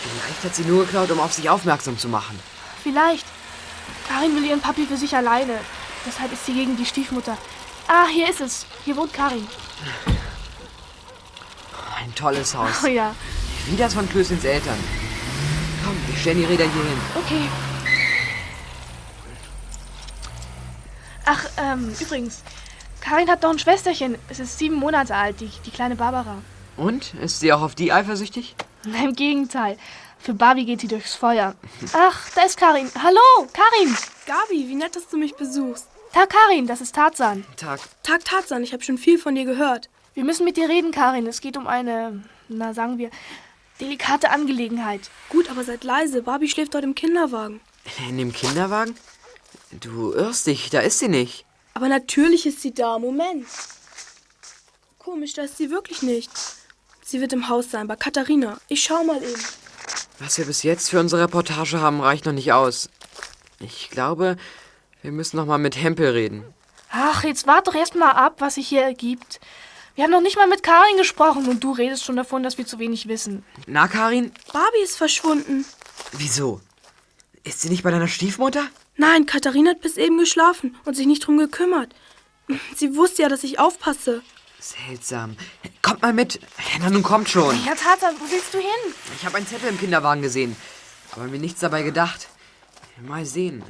Vielleicht 0.03 0.43
hat 0.43 0.55
sie 0.55 0.63
nur 0.63 0.85
geklaut, 0.85 1.09
um 1.11 1.19
auf 1.19 1.33
sich 1.33 1.49
aufmerksam 1.49 1.97
zu 1.97 2.07
machen. 2.07 2.39
Vielleicht. 2.83 3.25
Karin 4.07 4.35
will 4.35 4.45
ihren 4.45 4.61
Papi 4.61 4.85
für 4.85 4.97
sich 4.97 5.15
alleine. 5.15 5.59
Deshalb 6.05 6.31
ist 6.31 6.45
sie 6.45 6.53
gegen 6.53 6.77
die 6.77 6.85
Stiefmutter. 6.85 7.37
Ah, 7.87 8.05
hier 8.07 8.29
ist 8.29 8.41
es. 8.41 8.65
Hier 8.83 8.95
wohnt 8.95 9.13
Karin. 9.13 9.47
Ein 11.99 12.13
tolles 12.13 12.53
Haus. 12.53 12.83
Oh 12.83 12.87
ja. 12.87 13.15
Wie 13.65 13.75
das 13.75 13.95
von 13.95 14.07
Klößens 14.07 14.43
Eltern. 14.43 14.77
Komm, 15.83 15.95
wir 16.07 16.17
stellen 16.17 16.37
die 16.37 16.45
Räder 16.45 16.65
hier 16.65 16.83
hin. 16.83 17.01
Okay. 17.15 17.49
Ach, 21.25 21.45
ähm, 21.57 21.95
übrigens. 21.99 22.43
Karin 23.01 23.29
hat 23.29 23.43
doch 23.43 23.49
ein 23.49 23.59
Schwesterchen. 23.59 24.17
Es 24.29 24.39
ist 24.39 24.57
sieben 24.57 24.75
Monate 24.75 25.15
alt, 25.15 25.39
die, 25.39 25.51
die 25.65 25.71
kleine 25.71 25.95
Barbara. 25.95 26.37
Und? 26.77 27.13
Ist 27.15 27.39
sie 27.39 27.53
auch 27.53 27.61
auf 27.61 27.75
die 27.75 27.91
eifersüchtig? 27.91 28.55
Nein, 28.85 29.09
Im 29.09 29.15
Gegenteil. 29.15 29.77
Für 30.19 30.33
Barbie 30.33 30.65
geht 30.65 30.81
sie 30.81 30.87
durchs 30.87 31.15
Feuer. 31.15 31.55
Ach, 31.93 32.29
da 32.33 32.43
ist 32.43 32.57
Karin. 32.57 32.89
Hallo, 33.01 33.47
Karin. 33.53 33.95
Gabi, 34.25 34.67
wie 34.67 34.75
nett, 34.75 34.95
dass 34.95 35.07
du 35.07 35.17
mich 35.17 35.35
besuchst. 35.35 35.87
Tag, 36.13 36.29
Karin, 36.29 36.65
das 36.67 36.81
ist 36.81 36.95
Tarzan. 36.95 37.45
Tag. 37.57 37.79
Tag 38.03 38.25
Tarzan, 38.25 38.63
ich 38.63 38.73
habe 38.73 38.83
schon 38.83 38.97
viel 38.97 39.19
von 39.19 39.35
dir 39.35 39.45
gehört. 39.45 39.89
Wir 40.13 40.23
müssen 40.23 40.45
mit 40.45 40.57
dir 40.57 40.69
reden, 40.69 40.91
Karin. 40.91 41.27
Es 41.27 41.41
geht 41.41 41.57
um 41.57 41.67
eine, 41.67 42.23
na 42.47 42.73
sagen 42.73 42.97
wir, 42.97 43.11
delikate 43.79 44.29
Angelegenheit. 44.29 45.01
Gut, 45.29 45.49
aber 45.49 45.63
seid 45.63 45.83
leise. 45.83 46.21
Barbie 46.21 46.49
schläft 46.49 46.73
dort 46.73 46.83
im 46.83 46.95
Kinderwagen. 46.95 47.61
In 48.09 48.17
dem 48.17 48.33
Kinderwagen? 48.33 48.95
Du 49.71 50.13
irrst 50.13 50.47
dich, 50.47 50.69
da 50.69 50.79
ist 50.79 50.99
sie 50.99 51.09
nicht. 51.09 51.45
Aber 51.73 51.89
natürlich 51.89 52.45
ist 52.45 52.61
sie 52.61 52.73
da. 52.73 52.97
Moment. 52.97 53.45
Komisch, 54.97 55.33
da 55.33 55.43
ist 55.43 55.57
sie 55.57 55.69
wirklich 55.69 56.01
nicht. 56.01 56.31
Sie 57.07 57.21
wird 57.21 57.33
im 57.33 57.49
Haus 57.49 57.69
sein, 57.69 57.87
bei 57.87 57.95
Katharina. 57.95 58.57
Ich 58.67 58.83
schau 58.83 59.03
mal 59.03 59.21
eben. 59.21 59.43
Was 60.17 60.39
wir 60.39 60.45
bis 60.45 60.63
jetzt 60.63 60.89
für 60.89 60.99
unsere 60.99 61.21
Reportage 61.21 61.79
haben, 61.79 62.01
reicht 62.01 62.25
noch 62.25 62.33
nicht 62.33 62.51
aus. 62.51 62.89
Ich 63.59 63.91
glaube, 63.91 64.37
wir 65.03 65.11
müssen 65.11 65.37
noch 65.37 65.45
mal 65.45 65.59
mit 65.59 65.79
Hempel 65.79 66.09
reden. 66.09 66.43
Ach, 66.89 67.23
jetzt 67.23 67.45
wart 67.45 67.67
doch 67.67 67.75
erst 67.75 67.93
mal 67.93 68.09
ab, 68.09 68.37
was 68.39 68.55
sich 68.55 68.67
hier 68.67 68.81
ergibt. 68.81 69.39
Wir 69.93 70.05
haben 70.05 70.11
noch 70.11 70.21
nicht 70.21 70.35
mal 70.35 70.47
mit 70.47 70.63
Karin 70.63 70.97
gesprochen 70.97 71.47
und 71.47 71.63
du 71.63 71.73
redest 71.73 72.03
schon 72.03 72.15
davon, 72.15 72.41
dass 72.41 72.57
wir 72.57 72.65
zu 72.65 72.79
wenig 72.79 73.07
wissen. 73.07 73.45
Na, 73.67 73.87
Karin? 73.87 74.31
Barbie 74.51 74.83
ist 74.83 74.97
verschwunden. 74.97 75.63
Wieso? 76.13 76.59
Ist 77.43 77.61
sie 77.61 77.69
nicht 77.69 77.83
bei 77.83 77.91
deiner 77.91 78.07
Stiefmutter? 78.07 78.65
Nein, 78.97 79.27
Katharina 79.27 79.71
hat 79.71 79.81
bis 79.81 79.97
eben 79.97 80.17
geschlafen 80.17 80.75
und 80.85 80.95
sich 80.95 81.05
nicht 81.05 81.27
drum 81.27 81.37
gekümmert. 81.37 81.93
Sie 82.75 82.95
wusste 82.95 83.21
ja, 83.21 83.29
dass 83.29 83.43
ich 83.43 83.59
aufpasse. 83.59 84.23
Seltsam. 84.65 85.37
Kommt 85.83 86.01
mal 86.01 86.11
mit. 86.11 86.39
Na, 86.79 86.89
nun 86.89 87.03
kommt 87.03 87.29
schon. 87.29 87.55
Ja, 87.65 87.75
Tarzan, 87.75 88.15
wo 88.19 88.31
willst 88.31 88.51
du 88.51 88.57
hin? 88.57 88.93
Ich 89.15 89.23
habe 89.23 89.37
einen 89.37 89.45
Zettel 89.45 89.69
im 89.69 89.79
Kinderwagen 89.79 90.23
gesehen, 90.23 90.55
aber 91.11 91.25
mir 91.25 91.37
nichts 91.37 91.59
dabei 91.59 91.83
gedacht. 91.83 92.29
Mal 93.01 93.25
sehen. 93.25 93.63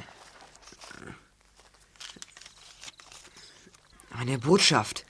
Eine 4.10 4.38
Botschaft. 4.38 5.04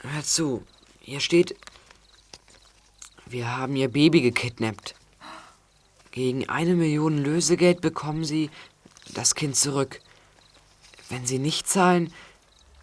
Hör 0.00 0.24
zu. 0.24 0.66
Hier 0.98 1.20
steht, 1.20 1.54
wir 3.26 3.56
haben 3.56 3.76
ihr 3.76 3.88
Baby 3.88 4.20
gekidnappt. 4.20 4.96
Gegen 6.10 6.48
eine 6.48 6.74
Million 6.74 7.18
Lösegeld 7.18 7.80
bekommen 7.82 8.24
sie 8.24 8.50
das 9.14 9.36
Kind 9.36 9.54
zurück. 9.54 10.00
Wenn 11.08 11.24
sie 11.24 11.38
nicht 11.38 11.68
zahlen, 11.68 12.12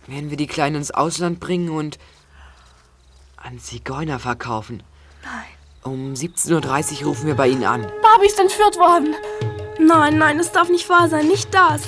werden 0.08 0.30
wir 0.30 0.38
die 0.38 0.48
Kleine 0.48 0.78
ins 0.78 0.92
Ausland 0.92 1.40
bringen 1.40 1.70
und 1.70 1.98
an 3.38 3.60
Zigeuner 3.60 4.20
verkaufen. 4.20 4.84
Nein. 5.24 5.46
Um 5.84 6.14
17.30 6.14 7.02
Uhr 7.02 7.08
rufen 7.10 7.28
wir 7.28 7.36
bei 7.36 7.50
Ihnen 7.50 7.66
an. 7.66 7.82
Barbie 8.02 8.28
ist 8.28 8.40
entführt 8.40 8.78
worden. 8.78 9.16
Nein, 9.80 10.18
nein, 10.18 10.40
es 10.40 10.52
darf 10.52 10.70
nicht 10.70 10.88
wahr 10.90 11.10
sein. 11.10 11.28
Nicht 11.28 11.54
das. 11.54 11.84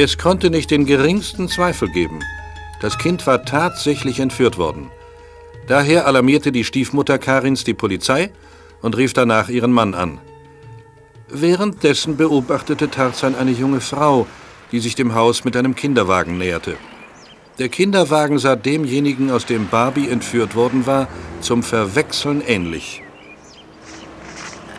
Es 0.00 0.16
konnte 0.16 0.48
nicht 0.48 0.70
den 0.70 0.86
geringsten 0.86 1.48
Zweifel 1.48 1.88
geben. 1.88 2.20
Das 2.80 2.98
Kind 2.98 3.26
war 3.26 3.44
tatsächlich 3.44 4.20
entführt 4.20 4.56
worden. 4.56 4.92
Daher 5.66 6.06
alarmierte 6.06 6.52
die 6.52 6.62
Stiefmutter 6.62 7.18
Karins 7.18 7.64
die 7.64 7.74
Polizei 7.74 8.30
und 8.80 8.96
rief 8.96 9.12
danach 9.12 9.48
ihren 9.48 9.72
Mann 9.72 9.94
an. 9.94 10.20
Währenddessen 11.28 12.16
beobachtete 12.16 12.88
Tarzan 12.88 13.34
eine 13.34 13.50
junge 13.50 13.80
Frau, 13.80 14.28
die 14.70 14.78
sich 14.78 14.94
dem 14.94 15.16
Haus 15.16 15.42
mit 15.44 15.56
einem 15.56 15.74
Kinderwagen 15.74 16.38
näherte. 16.38 16.76
Der 17.58 17.68
Kinderwagen 17.68 18.38
sah 18.38 18.54
demjenigen, 18.54 19.32
aus 19.32 19.46
dem 19.46 19.66
Barbie 19.66 20.08
entführt 20.08 20.54
worden 20.54 20.86
war, 20.86 21.08
zum 21.40 21.64
Verwechseln 21.64 22.40
ähnlich. 22.46 23.02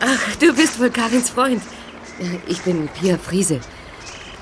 Ach, 0.00 0.36
du 0.36 0.54
bist 0.54 0.80
wohl 0.80 0.88
Karins 0.88 1.28
Freund. 1.28 1.60
Ich 2.46 2.62
bin 2.62 2.88
Pia 2.98 3.18
Friese. 3.18 3.60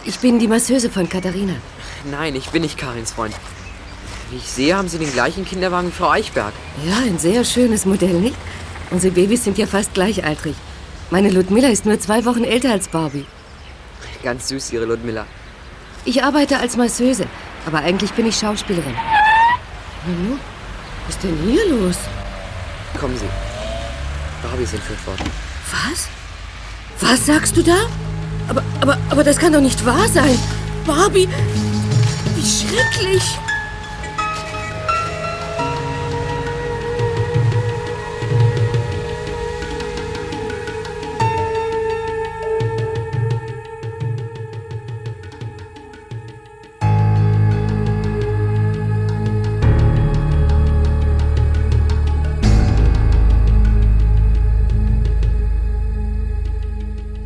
Ich 0.05 0.19
bin 0.19 0.38
die 0.38 0.49
Masseuse 0.49 0.90
von 0.90 1.09
Katharina. 1.09 1.55
Nein, 2.11 2.35
ich 2.37 2.49
bin 2.50 2.62
nicht 2.62 2.78
Karins 2.78 3.12
Freund. 3.12 3.35
Wie 4.31 4.37
ich 4.37 4.49
sehe, 4.49 4.76
haben 4.76 4.88
Sie 4.88 4.99
den 4.99 5.12
gleichen 5.12 5.45
Kinderwagen 5.45 5.88
wie 5.88 5.93
Frau 5.93 6.11
Eichberg. 6.11 6.52
Ja, 6.85 6.99
ein 6.99 7.19
sehr 7.19 7.45
schönes 7.45 7.85
Modell, 7.87 8.14
nicht? 8.14 8.37
Unsere 8.90 9.12
Babys 9.12 9.45
sind 9.45 9.59
ja 9.59 9.67
fast 9.67 9.95
gleichaltrig. 9.95 10.55
Meine 11.11 11.31
Ludmilla 11.31 11.69
ist 11.69 11.87
nur 11.87 11.99
zwei 11.99 12.25
Wochen 12.25 12.45
älter 12.45 12.71
als 12.71 12.88
Barbie. 12.88 13.26
Ganz 14.23 14.49
süß, 14.49 14.73
Ihre 14.73 14.85
Ludmilla. 14.85 15.26
Ich 16.05 16.23
arbeite 16.23 16.59
als 16.59 16.76
Masseuse, 16.76 17.26
aber 17.67 17.78
eigentlich 17.78 18.12
bin 18.12 18.26
ich 18.26 18.37
Schauspielerin. 18.37 18.95
Nanu, 20.07 20.38
was 21.07 21.17
ist 21.17 21.25
denn 21.25 21.37
hier 21.45 21.69
los? 21.71 21.97
Kommen 22.99 23.17
Sie. 23.17 23.28
Barbie 24.43 24.62
entführt 24.62 25.07
worden. 25.07 25.25
Was? 25.71 26.09
Was 27.00 27.26
sagst 27.26 27.57
du 27.57 27.62
da? 27.62 27.76
Aber, 28.49 28.62
aber, 28.81 28.99
aber 29.11 29.25
das 29.25 29.38
kann 29.38 29.52
doch 29.52 29.61
nicht 29.61 29.85
wahr 29.85 30.09
sein. 30.09 30.38
Barbie, 30.87 31.28
wie 32.35 32.47
schrecklich. 32.47 33.23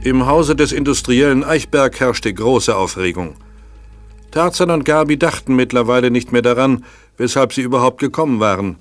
Im 0.05 0.27
Hause 0.27 0.57
des 0.57 0.73
Industriellen 0.73 1.45
Eichberg 1.45 2.01
herrschte 2.01 2.35
große 2.35 2.75
Aufregung. 2.75 3.37
Tarzan 4.33 4.73
und 4.73 4.85
Gabi 4.85 5.17
dachten 5.17 5.55
mittlerweile 5.55 6.11
nicht 6.11 6.33
mehr 6.33 6.43
daran, 6.43 6.85
weshalb 7.19 7.53
sie 7.53 7.63
überhaupt 7.63 8.01
gekommen 8.01 8.41
waren. 8.41 8.79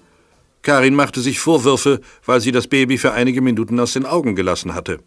Karin 0.63 0.95
machte 0.95 1.21
sich 1.21 1.39
Vorwürfe, 1.39 2.01
weil 2.25 2.41
sie 2.41 2.51
das 2.51 2.65
Baby 2.65 2.97
für 2.97 3.11
einige 3.11 3.41
Minuten 3.41 3.79
aus 3.79 3.93
den 3.93 4.07
Augen 4.07 4.35
gelassen 4.35 4.73
hatte. 4.73 4.99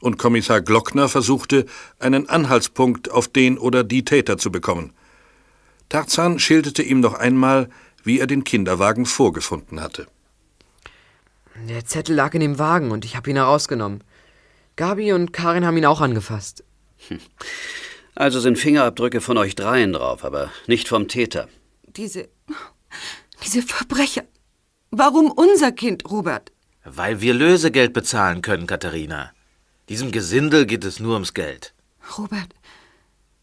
Und 0.00 0.16
Kommissar 0.16 0.62
Glockner 0.62 1.06
versuchte, 1.06 1.66
einen 1.98 2.30
Anhaltspunkt 2.30 3.10
auf 3.10 3.28
den 3.28 3.58
oder 3.58 3.84
die 3.84 4.06
Täter 4.06 4.38
zu 4.38 4.50
bekommen. 4.50 4.94
Tarzan 5.90 6.38
schilderte 6.38 6.82
ihm 6.82 7.00
noch 7.00 7.12
einmal, 7.12 7.68
wie 8.04 8.20
er 8.20 8.26
den 8.26 8.44
Kinderwagen 8.44 9.04
vorgefunden 9.04 9.82
hatte. 9.82 10.06
Der 11.68 11.84
Zettel 11.84 12.14
lag 12.16 12.32
in 12.32 12.40
dem 12.40 12.58
Wagen 12.58 12.90
und 12.90 13.04
ich 13.04 13.16
habe 13.16 13.28
ihn 13.28 13.36
herausgenommen. 13.36 14.02
Gabi 14.78 15.12
und 15.12 15.32
Karin 15.32 15.66
haben 15.66 15.76
ihn 15.76 15.86
auch 15.86 16.00
angefasst. 16.00 16.62
Also 18.14 18.38
sind 18.40 18.58
Fingerabdrücke 18.58 19.20
von 19.20 19.36
euch 19.36 19.54
dreien 19.56 19.92
drauf, 19.92 20.24
aber 20.24 20.52
nicht 20.66 20.88
vom 20.88 21.08
Täter. 21.08 21.48
Diese. 21.86 22.28
Diese 23.44 23.62
Verbrecher. 23.62 24.24
Warum 24.90 25.30
unser 25.30 25.72
Kind, 25.72 26.08
Robert? 26.10 26.52
Weil 26.84 27.20
wir 27.20 27.34
Lösegeld 27.34 27.92
bezahlen 27.92 28.40
können, 28.42 28.66
Katharina. 28.66 29.32
Diesem 29.88 30.12
Gesindel 30.12 30.64
geht 30.66 30.84
es 30.84 31.00
nur 31.00 31.14
ums 31.14 31.34
Geld. 31.34 31.74
Robert, 32.16 32.54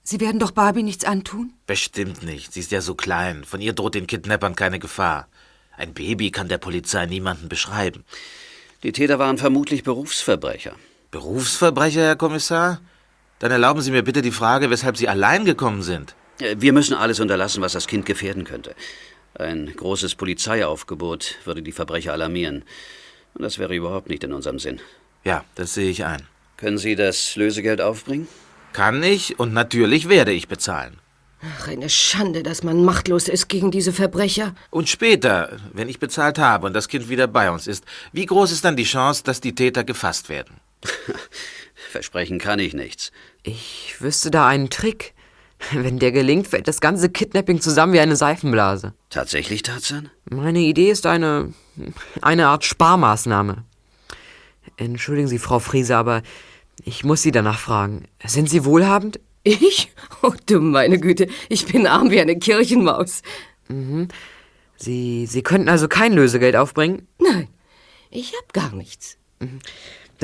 Sie 0.04 0.20
werden 0.22 0.40
doch 0.40 0.52
Barbie 0.52 0.84
nichts 0.84 1.04
antun? 1.04 1.54
Bestimmt 1.68 2.24
nicht. 2.24 2.54
Sie 2.54 2.60
ist 2.62 2.72
ja 2.72 2.80
so 2.80 2.96
klein. 2.96 3.44
Von 3.44 3.60
ihr 3.60 3.74
droht 3.74 3.96
den 3.96 4.08
Kidnappern 4.08 4.56
keine 4.56 4.80
Gefahr. 4.80 5.28
Ein 5.76 5.94
Baby 5.94 6.32
kann 6.32 6.48
der 6.48 6.60
Polizei 6.60 7.06
niemanden 7.08 7.50
beschreiben. 7.50 8.06
Die 8.84 8.92
Täter 8.94 9.20
waren 9.20 9.38
vermutlich 9.38 9.84
Berufsverbrecher. 9.84 10.76
Berufsverbrecher, 11.12 12.02
Herr 12.02 12.16
Kommissar? 12.16 12.80
Dann 13.40 13.52
erlauben 13.52 13.82
Sie 13.82 13.92
mir 13.92 14.04
bitte 14.04 14.22
die 14.22 14.32
Frage, 14.32 14.70
weshalb 14.70 14.98
Sie 14.98 15.10
allein 15.10 15.46
gekommen 15.46 15.82
sind. 15.84 16.16
Äh, 16.40 16.56
Wir 16.60 16.74
müssen 16.74 16.96
alles 16.96 17.20
unterlassen, 17.20 17.62
was 17.62 17.74
das 17.74 17.88
Kind 17.88 18.06
gefährden 18.06 18.44
könnte. 18.44 18.76
Ein 19.38 19.74
großes 19.76 20.16
Polizeiaufgebot 20.16 21.36
würde 21.44 21.62
die 21.62 21.74
Verbrecher 21.74 22.14
alarmieren. 22.14 22.64
Und 23.34 23.44
das 23.44 23.60
wäre 23.60 23.76
überhaupt 23.76 24.10
nicht 24.10 24.24
in 24.24 24.32
unserem 24.32 24.60
Sinn. 24.60 24.80
Ja, 25.26 25.44
das 25.56 25.74
sehe 25.74 25.90
ich 25.90 26.06
ein. 26.06 26.22
Können 26.58 26.78
Sie 26.78 26.96
das 26.96 27.36
Lösegeld 27.36 27.82
aufbringen? 27.82 28.28
Kann 28.72 29.04
ich 29.04 29.40
und 29.40 29.54
natürlich 29.54 30.08
werde 30.08 30.32
ich 30.32 30.48
bezahlen. 30.48 30.98
Ach, 31.42 31.68
eine 31.68 31.90
Schande, 31.90 32.44
dass 32.44 32.64
man 32.64 32.84
machtlos 32.84 33.28
ist 33.28 33.50
gegen 33.50 33.72
diese 33.72 33.92
Verbrecher. 33.94 34.56
Und 34.70 34.90
später, 34.90 35.58
wenn 35.74 35.90
ich 35.90 36.00
bezahlt 36.00 36.40
habe 36.40 36.66
und 36.66 36.74
das 36.74 36.88
Kind 36.88 37.10
wieder 37.10 37.28
bei 37.28 37.52
uns 37.52 37.68
ist, 37.68 37.84
wie 38.14 38.26
groß 38.26 38.52
ist 38.52 38.64
dann 38.64 38.78
die 38.78 38.84
Chance, 38.86 39.24
dass 39.24 39.42
die 39.42 39.54
Täter 39.54 39.84
gefasst 39.84 40.30
werden? 40.30 40.56
Versprechen 41.92 42.40
kann 42.40 42.60
ich 42.60 42.74
nichts. 42.74 43.12
Ich 43.44 43.96
wüsste 44.00 44.32
da 44.32 44.48
einen 44.48 44.70
Trick. 44.70 45.14
Wenn 45.72 46.00
der 46.00 46.12
gelingt, 46.12 46.48
fällt 46.48 46.68
das 46.68 46.82
ganze 46.82 47.10
Kidnapping 47.10 47.62
zusammen 47.62 47.94
wie 47.94 48.00
eine 48.00 48.16
Seifenblase. 48.16 48.94
Tatsächlich, 49.10 49.64
Tarzan? 49.64 50.10
Meine 50.26 50.60
Idee 50.60 50.92
ist 50.92 51.06
eine. 51.06 51.54
eine 52.22 52.48
Art 52.48 52.66
Sparmaßnahme. 52.66 53.64
Entschuldigen 54.78 55.28
Sie, 55.28 55.40
Frau 55.40 55.60
Friese, 55.60 55.96
aber 55.96 56.22
ich 56.84 57.04
muss 57.04 57.22
Sie 57.22 57.32
danach 57.32 57.60
fragen. 57.60 58.06
Sind 58.26 58.50
Sie 58.50 58.66
wohlhabend? 58.66 59.20
Ich? 59.44 59.92
Oh, 60.22 60.34
du 60.48 60.60
meine 60.60 61.00
Güte, 61.00 61.28
ich 61.50 61.68
bin 61.68 61.86
arm 61.86 62.10
wie 62.10 62.20
eine 62.20 62.38
Kirchenmaus. 62.38 63.22
Mhm. 63.68 64.08
Sie, 64.76 65.28
Sie 65.28 65.44
könnten 65.44 65.70
also 65.70 65.88
kein 65.88 66.14
Lösegeld 66.14 66.56
aufbringen? 66.56 67.08
Nein, 67.20 67.48
ich 68.10 68.34
hab 68.34 68.54
gar 68.54 68.74
nichts. 68.74 69.18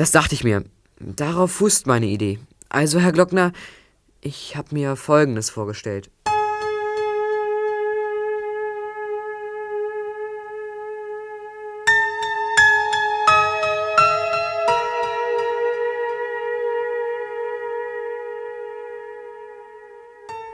Das 0.02 0.10
dachte 0.10 0.34
ich 0.34 0.42
mir. 0.42 0.64
Darauf 0.98 1.52
fußt 1.52 1.86
meine 1.86 2.06
Idee. 2.06 2.40
Also, 2.68 2.98
Herr 2.98 3.12
Glockner, 3.12 3.52
ich 4.20 4.56
habe 4.56 4.74
mir 4.74 4.96
Folgendes 4.96 5.48
vorgestellt. 5.48 6.10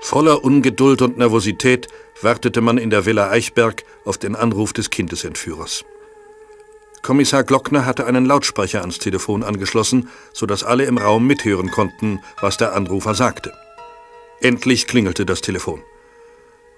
Voller 0.03 0.45
Ungeduld 0.45 1.01
und 1.01 1.17
Nervosität 1.17 1.89
wartete 2.21 2.61
man 2.61 2.77
in 2.77 2.91
der 2.91 3.07
Villa 3.07 3.31
Eichberg 3.31 3.85
auf 4.05 4.19
den 4.19 4.37
Anruf 4.37 4.75
des 4.75 4.91
Kindesentführers. 4.91 5.87
Kommissar 7.03 7.45
Glockner 7.45 7.87
hatte 7.87 8.07
einen 8.07 8.27
Lautsprecher 8.27 8.81
ans 8.81 8.99
Telefon 8.99 9.43
angeschlossen, 9.43 10.09
sodass 10.33 10.65
alle 10.65 10.85
im 10.85 10.99
Raum 10.99 11.27
mithören 11.27 11.71
konnten, 11.71 12.21
was 12.41 12.57
der 12.57 12.75
Anrufer 12.75 13.15
sagte. 13.15 13.53
Endlich 14.41 14.87
klingelte 14.87 15.27
das 15.27 15.41
Telefon. 15.41 15.83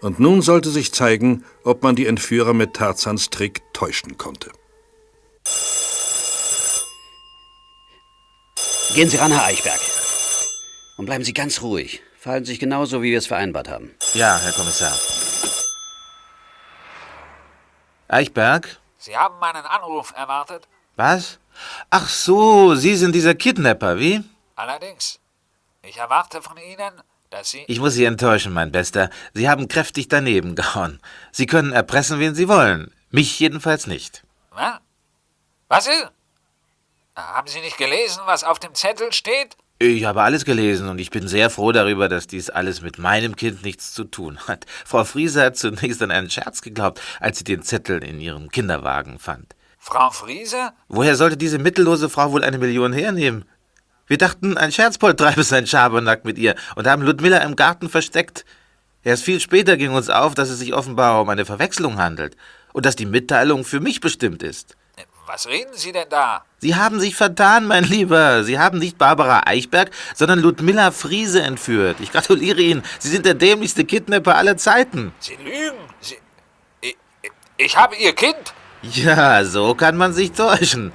Und 0.01 0.19
nun 0.19 0.41
sollte 0.41 0.71
sich 0.71 0.93
zeigen, 0.93 1.45
ob 1.63 1.83
man 1.83 1.95
die 1.95 2.07
Entführer 2.07 2.55
mit 2.55 2.75
Tarzans 2.75 3.29
Trick 3.31 3.63
täuschen 3.73 4.17
konnte. 4.17 4.51
Gehen 8.95 9.09
Sie 9.09 9.19
ran, 9.19 9.31
Herr 9.31 9.45
Eichberg. 9.45 9.81
Und 10.97 11.07
bleiben 11.07 11.23
Sie 11.23 11.33
ganz 11.33 11.63
ruhig. 11.63 12.03
Verhalten 12.19 12.45
Sie 12.45 12.53
sich 12.53 12.61
genauso, 12.61 13.03
wie 13.03 13.11
wir 13.11 13.19
es 13.19 13.27
vereinbart 13.27 13.69
haben. 13.69 13.95
Ja, 14.15 14.39
Herr 14.43 14.53
Kommissar. 14.53 14.93
Eichberg? 18.09 18.80
Sie 19.01 19.17
haben 19.17 19.39
meinen 19.39 19.65
Anruf 19.65 20.13
erwartet? 20.15 20.69
Was? 20.97 21.39
Ach 21.89 22.07
so, 22.07 22.75
Sie 22.75 22.97
sind 22.97 23.15
dieser 23.15 23.35
Kidnapper, 23.35 23.99
wie? 23.99 24.23
Allerdings. 24.57 25.19
Ich 25.83 25.97
erwarte 25.97 26.43
von 26.43 26.59
Ihnen, 26.59 26.93
dass 27.31 27.51
Sie. 27.51 27.65
Ich 27.67 27.81
muss 27.81 27.95
Sie 27.95 28.05
enttäuschen, 28.05 28.53
mein 28.53 28.73
Bester. 28.73 29.09
Sie 29.33 29.49
haben 29.49 29.69
kräftig 29.69 30.09
daneben 30.09 30.55
gehauen. 30.55 31.01
Sie 31.33 31.47
können 31.47 31.73
erpressen, 31.73 32.21
wen 32.21 32.35
Sie 32.35 32.47
wollen. 32.47 32.93
Mich 33.11 33.41
jedenfalls 33.41 33.87
nicht. 33.87 34.23
Was? 34.51 34.81
Was 35.69 35.87
ist? 35.87 36.13
Haben 37.17 37.49
Sie 37.49 37.61
nicht 37.61 37.79
gelesen, 37.79 38.21
was 38.27 38.45
auf 38.45 38.59
dem 38.59 38.75
Zettel 38.75 39.15
steht? 39.15 39.57
Ich 39.83 40.05
habe 40.05 40.21
alles 40.21 40.45
gelesen 40.45 40.91
und 40.91 41.01
ich 41.01 41.11
bin 41.11 41.27
sehr 41.27 41.49
froh 41.49 41.73
darüber, 41.73 42.11
dass 42.11 42.27
dies 42.27 42.51
alles 42.51 42.83
mit 42.83 42.99
meinem 42.99 43.35
Kind 43.35 43.65
nichts 43.65 43.95
zu 43.95 44.05
tun 44.05 44.39
hat. 44.47 44.67
Frau 44.85 45.05
Friese 45.05 45.43
hat 45.43 45.57
zunächst 45.57 46.03
an 46.03 46.11
einen 46.11 46.29
Scherz 46.29 46.61
geglaubt, 46.61 47.01
als 47.19 47.39
sie 47.39 47.45
den 47.45 47.63
Zettel 47.63 48.05
in 48.05 48.21
ihrem 48.21 48.51
Kinderwagen 48.51 49.19
fand. 49.19 49.57
Frau 49.79 50.11
Friese? 50.11 50.73
Woher 50.89 51.17
sollte 51.17 51.39
diese 51.39 51.59
mittellose 51.59 52.11
Frau 52.11 52.31
wohl 52.31 52.45
eine 52.45 52.59
Million 52.59 52.93
hernehmen? 52.93 53.47
Wir 54.07 54.19
dachten, 54.19 54.59
ein 54.59 54.71
Scherzbold 54.71 55.17
treibe 55.17 55.45
seinen 55.45 55.67
Schabernack 55.67 56.27
mit 56.27 56.37
ihr 56.37 56.57
und 56.77 56.87
haben 56.87 57.01
Ludmilla 57.01 57.39
im 57.39 57.57
Garten 57.57 57.89
versteckt. 57.89 58.45
Erst 59.03 59.25
viel 59.25 59.41
später 59.41 59.79
ging 59.79 59.95
uns 59.95 60.11
auf, 60.11 60.35
dass 60.35 60.51
es 60.51 60.59
sich 60.59 60.75
offenbar 60.75 61.23
um 61.23 61.31
eine 61.31 61.47
Verwechslung 61.47 61.97
handelt 61.97 62.37
und 62.75 62.85
dass 62.85 62.97
die 62.97 63.07
Mitteilung 63.07 63.65
für 63.65 63.81
mich 63.81 64.01
bestimmt 64.01 64.43
ist. 64.43 64.77
Was 65.33 65.47
reden 65.47 65.71
Sie 65.75 65.93
denn 65.93 66.09
da? 66.11 66.45
Sie 66.59 66.75
haben 66.75 66.99
sich 66.99 67.15
vertan, 67.15 67.65
mein 67.65 67.85
Lieber. 67.85 68.43
Sie 68.43 68.59
haben 68.59 68.81
nicht 68.81 68.99
Barbara 68.99 69.43
Eichberg, 69.47 69.93
sondern 70.17 70.41
Ludmilla 70.41 70.91
Friese 70.91 71.41
entführt. 71.43 71.99
Ich 72.01 72.11
gratuliere 72.11 72.61
Ihnen. 72.61 72.83
Sie 72.99 73.11
sind 73.11 73.25
der 73.25 73.35
dämlichste 73.35 73.85
Kidnapper 73.85 74.35
aller 74.35 74.57
Zeiten. 74.57 75.13
Sie 75.21 75.37
lügen. 75.37 75.79
Sie, 76.01 76.17
ich, 76.81 76.97
ich 77.59 77.77
habe 77.77 77.95
Ihr 77.95 78.13
Kind. 78.13 78.55
Ja, 78.83 79.45
so 79.45 79.77
kann 79.77 79.97
man 79.97 80.13
sich 80.15 80.33
täuschen. 80.33 80.91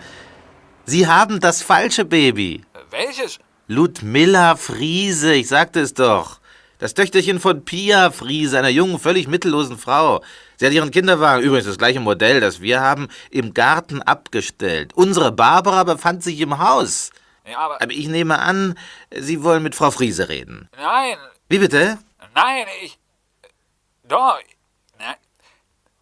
Sie 0.84 1.08
haben 1.08 1.39
das 1.39 1.62
falsche 1.62 2.04
Baby. 2.04 2.65
Welches? 2.89 3.39
Ludmilla 3.70 4.58
Friese, 4.58 5.34
ich 5.34 5.48
sagte 5.48 5.80
es 5.80 5.94
doch. 5.94 6.42
Das 6.77 6.94
Töchterchen 6.94 7.39
von 7.39 7.63
Pia 7.63 8.12
Friese, 8.12 8.60
einer 8.60 8.70
jungen, 8.70 9.00
völlig 9.00 9.27
mittellosen 9.27 9.77
Frau. 9.77 10.22
Sie 10.58 10.65
hat 10.65 10.74
ihren 10.74 10.91
Kinderwagen, 10.91 11.41
übrigens 11.41 11.67
das 11.67 11.77
gleiche 11.77 12.01
Modell, 12.01 12.41
das 12.41 12.60
wir 12.60 12.82
haben, 12.82 13.08
im 13.32 13.53
Garten 13.53 14.01
abgestellt. 14.01 14.94
Unsere 14.94 15.32
Barbara 15.32 15.86
befand 15.86 16.22
sich 16.24 16.39
im 16.41 16.60
Haus. 16.60 17.12
Ja, 17.46 17.60
aber, 17.60 17.82
aber 17.82 17.91
ich 17.91 18.08
nehme 18.08 18.39
an, 18.39 18.77
Sie 19.12 19.41
wollen 19.44 19.63
mit 19.63 19.75
Frau 19.75 19.89
Friese 19.91 20.27
reden. 20.27 20.70
Nein. 20.75 21.17
Wie 21.48 21.60
bitte? 21.60 21.98
Nein, 22.34 22.65
ich. 22.82 22.98
Doch. 24.03 24.38
Nein, 25.00 25.15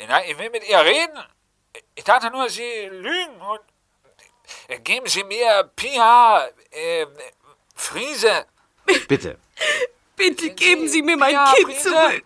nein 0.08 0.24
ich 0.28 0.40
will 0.40 0.50
mit 0.50 0.68
ihr 0.68 0.80
reden. 0.80 1.20
Ich 1.94 2.04
dachte 2.04 2.32
nur, 2.32 2.50
Sie 2.50 2.90
lügen 2.90 3.42
und. 3.42 4.84
Geben 4.84 5.08
Sie 5.08 5.24
mir 5.24 5.70
Pia 5.76 6.48
äh, 6.72 7.06
Friese. 7.76 8.46
Bitte. 9.08 9.38
Bitte 10.16 10.52
geben 10.52 10.88
Sie 10.88 11.02
mir 11.02 11.18
mein 11.18 11.32
Pia 11.32 11.54
Kind 11.54 11.80
zurück. 11.80 12.26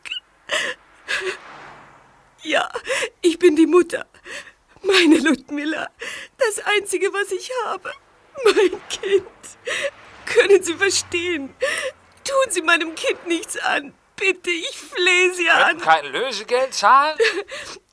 Ja, 2.43 2.69
ich 3.21 3.39
bin 3.39 3.55
die 3.55 3.65
Mutter. 3.65 4.05
Meine 4.83 5.17
Ludmilla. 5.17 5.89
Das 6.37 6.59
Einzige, 6.65 7.11
was 7.13 7.31
ich 7.31 7.49
habe. 7.65 7.91
Mein 8.45 8.81
Kind. 8.89 9.25
Können 10.25 10.61
Sie 10.63 10.75
verstehen? 10.75 11.53
Tun 12.23 12.51
Sie 12.51 12.61
meinem 12.61 12.93
Kind 12.95 13.25
nichts 13.27 13.57
an. 13.57 13.93
Bitte, 14.15 14.49
ich 14.49 14.77
flehe 14.77 15.33
Sie 15.33 15.45
Können 15.45 15.63
an. 15.63 15.79
kein 15.79 16.05
Lösegeld 16.05 16.73
zahlen? 16.73 17.17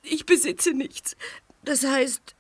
Ich 0.03 0.27
besitze 0.27 0.73
nichts. 0.73 1.17
Das 1.63 1.85
heißt, 1.85 2.37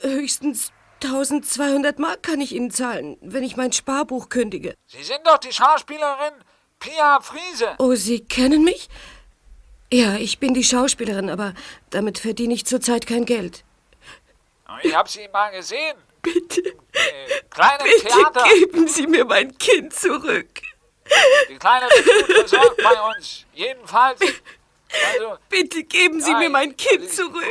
höchstens 0.00 0.72
1200 1.02 1.98
Mark 1.98 2.22
kann 2.22 2.40
ich 2.40 2.52
Ihnen 2.52 2.70
zahlen, 2.70 3.16
wenn 3.20 3.44
ich 3.44 3.56
mein 3.56 3.72
Sparbuch 3.72 4.28
kündige. 4.28 4.74
Sie 4.86 5.02
sind 5.02 5.20
doch 5.26 5.38
die 5.38 5.52
Schauspielerin 5.52 6.34
Pia 6.80 7.20
Friese. 7.20 7.74
Oh, 7.78 7.94
Sie 7.94 8.24
kennen 8.24 8.64
mich? 8.64 8.88
Ja, 9.92 10.16
ich 10.16 10.38
bin 10.38 10.54
die 10.54 10.64
Schauspielerin, 10.64 11.30
aber 11.30 11.54
damit 11.90 12.18
verdiene 12.18 12.54
ich 12.54 12.66
zurzeit 12.66 13.06
kein 13.06 13.24
Geld. 13.24 13.64
Ich 14.82 14.94
habe 14.94 15.08
Sie 15.08 15.26
mal 15.28 15.50
gesehen. 15.50 15.96
Bitte. 16.22 16.60
Äh, 16.60 17.42
kleinen 17.50 17.84
Bitte 17.84 18.06
Theater. 18.06 18.44
geben 18.44 18.86
Sie 18.88 19.06
mir 19.06 19.24
mein 19.24 19.56
Kind 19.56 19.94
zurück. 19.94 20.48
Die 21.48 21.56
Kleine 21.56 21.86
wird 21.86 22.26
gut 22.26 22.36
versorgt 22.36 22.82
bei 22.82 23.00
uns. 23.16 23.46
Jedenfalls. 23.54 24.20
Also, 24.20 25.38
Bitte 25.48 25.84
geben 25.84 26.20
Sie 26.20 26.30
Ja, 26.32 26.38
mir 26.38 26.50
mein 26.50 26.70
ich- 26.72 26.76
Kind 26.76 27.10
zurück. 27.10 27.44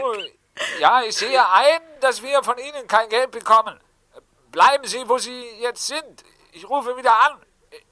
ja, 0.80 1.02
ich 1.04 1.16
sehe 1.18 1.44
ein, 1.52 1.82
dass 2.02 2.22
wir 2.22 2.44
von 2.44 2.58
Ihnen 2.60 2.88
kein 2.88 3.10
Geld 3.10 3.32
bekommen. 3.32 3.80
Bleiben 4.52 4.86
Sie, 4.86 5.08
wo 5.10 5.18
Sie 5.18 5.44
jetzt 5.60 5.88
sind. 5.88 6.24
Ich 6.52 6.70
rufe 6.70 6.96
wieder 6.98 7.14
an. 7.20 7.40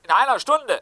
In 0.03 0.11
einer 0.11 0.39
Stunde. 0.39 0.81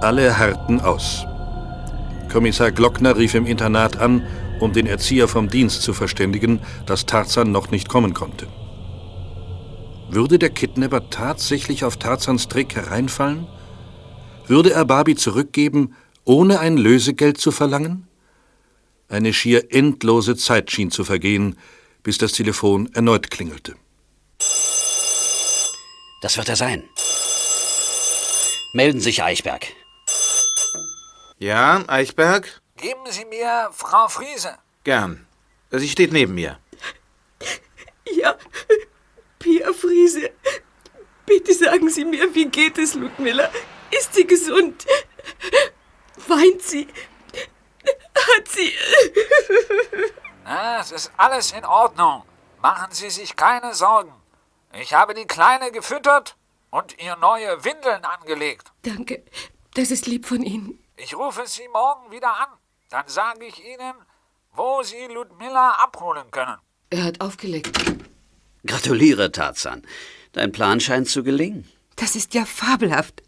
Alle 0.00 0.38
harrten 0.38 0.80
aus. 0.80 1.24
Kommissar 2.30 2.70
Glockner 2.70 3.16
rief 3.16 3.34
im 3.34 3.46
Internat 3.46 3.96
an, 3.96 4.26
um 4.60 4.72
den 4.72 4.86
Erzieher 4.86 5.26
vom 5.26 5.48
Dienst 5.48 5.82
zu 5.82 5.94
verständigen, 5.94 6.60
dass 6.84 7.06
Tarzan 7.06 7.50
noch 7.50 7.70
nicht 7.70 7.88
kommen 7.88 8.12
konnte. 8.12 8.46
Würde 10.10 10.38
der 10.38 10.50
Kidnapper 10.50 11.08
tatsächlich 11.08 11.84
auf 11.84 11.96
Tarzans 11.96 12.48
Trick 12.48 12.76
hereinfallen? 12.76 13.46
Würde 14.46 14.72
er 14.72 14.84
Barbie 14.84 15.16
zurückgeben, 15.16 15.94
ohne 16.24 16.60
ein 16.60 16.76
Lösegeld 16.76 17.38
zu 17.38 17.50
verlangen? 17.50 18.06
Eine 19.08 19.32
schier 19.32 19.72
endlose 19.72 20.36
Zeit 20.36 20.70
schien 20.70 20.90
zu 20.90 21.04
vergehen, 21.04 21.56
bis 22.02 22.18
das 22.18 22.32
Telefon 22.32 22.90
erneut 22.92 23.30
klingelte. 23.30 23.74
Das 26.20 26.36
wird 26.36 26.48
er 26.48 26.56
sein. 26.56 26.84
Melden 28.74 29.00
sich, 29.00 29.22
Eichberg. 29.22 29.66
Ja, 31.38 31.84
Eichberg? 31.86 32.62
Geben 32.76 33.10
Sie 33.10 33.26
mir 33.26 33.68
Frau 33.72 34.08
Friese. 34.08 34.56
Gern. 34.84 35.26
Sie 35.70 35.88
steht 35.88 36.12
neben 36.12 36.34
mir. 36.34 36.58
Ja, 38.10 38.36
Pia 39.38 39.72
Friese. 39.74 40.30
Bitte 41.26 41.52
sagen 41.52 41.90
Sie 41.90 42.04
mir, 42.04 42.34
wie 42.34 42.46
geht 42.46 42.78
es, 42.78 42.94
Ludmilla? 42.94 43.50
Ist 43.90 44.14
sie 44.14 44.26
gesund? 44.26 44.86
Weint 46.26 46.62
sie? 46.62 46.88
Hat 48.14 48.48
sie... 48.48 48.72
Na, 50.44 50.80
es 50.80 50.92
ist 50.92 51.12
alles 51.16 51.52
in 51.52 51.64
Ordnung. 51.64 52.22
Machen 52.62 52.92
Sie 52.92 53.10
sich 53.10 53.36
keine 53.36 53.74
Sorgen. 53.74 54.12
Ich 54.72 54.94
habe 54.94 55.12
die 55.14 55.26
Kleine 55.26 55.70
gefüttert 55.70 56.36
und 56.70 56.98
ihr 57.02 57.16
neue 57.16 57.64
Windeln 57.64 58.04
angelegt. 58.04 58.72
Danke, 58.82 59.22
das 59.74 59.90
ist 59.90 60.06
lieb 60.06 60.26
von 60.26 60.42
Ihnen. 60.42 60.82
Ich 60.98 61.14
rufe 61.14 61.42
Sie 61.46 61.68
morgen 61.72 62.10
wieder 62.10 62.28
an. 62.28 62.48
Dann 62.88 63.06
sage 63.06 63.44
ich 63.44 63.62
Ihnen, 63.62 63.94
wo 64.54 64.82
Sie 64.82 65.12
Ludmilla 65.12 65.72
abholen 65.72 66.30
können. 66.30 66.56
Er 66.88 67.04
hat 67.04 67.20
aufgelegt. 67.20 67.78
Gratuliere, 68.64 69.30
Tarzan. 69.30 69.82
Dein 70.32 70.52
Plan 70.52 70.80
scheint 70.80 71.08
zu 71.08 71.22
gelingen. 71.22 71.68
Das 71.96 72.16
ist 72.16 72.32
ja 72.32 72.46
fabelhaft. 72.46 73.22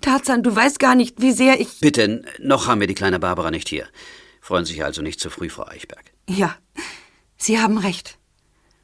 Tarzan, 0.00 0.42
du 0.42 0.54
weißt 0.56 0.78
gar 0.78 0.94
nicht, 0.94 1.20
wie 1.20 1.32
sehr 1.32 1.60
ich... 1.60 1.80
Bitte, 1.80 2.24
noch 2.38 2.66
haben 2.66 2.80
wir 2.80 2.86
die 2.86 2.94
kleine 2.94 3.18
Barbara 3.18 3.50
nicht 3.50 3.68
hier. 3.68 3.86
Freuen 4.40 4.64
Sie 4.64 4.72
sich 4.72 4.84
also 4.84 5.02
nicht 5.02 5.20
zu 5.20 5.28
früh, 5.28 5.50
Frau 5.50 5.66
Eichberg. 5.66 6.12
Ja, 6.26 6.56
Sie 7.36 7.60
haben 7.60 7.76
recht. 7.76 8.18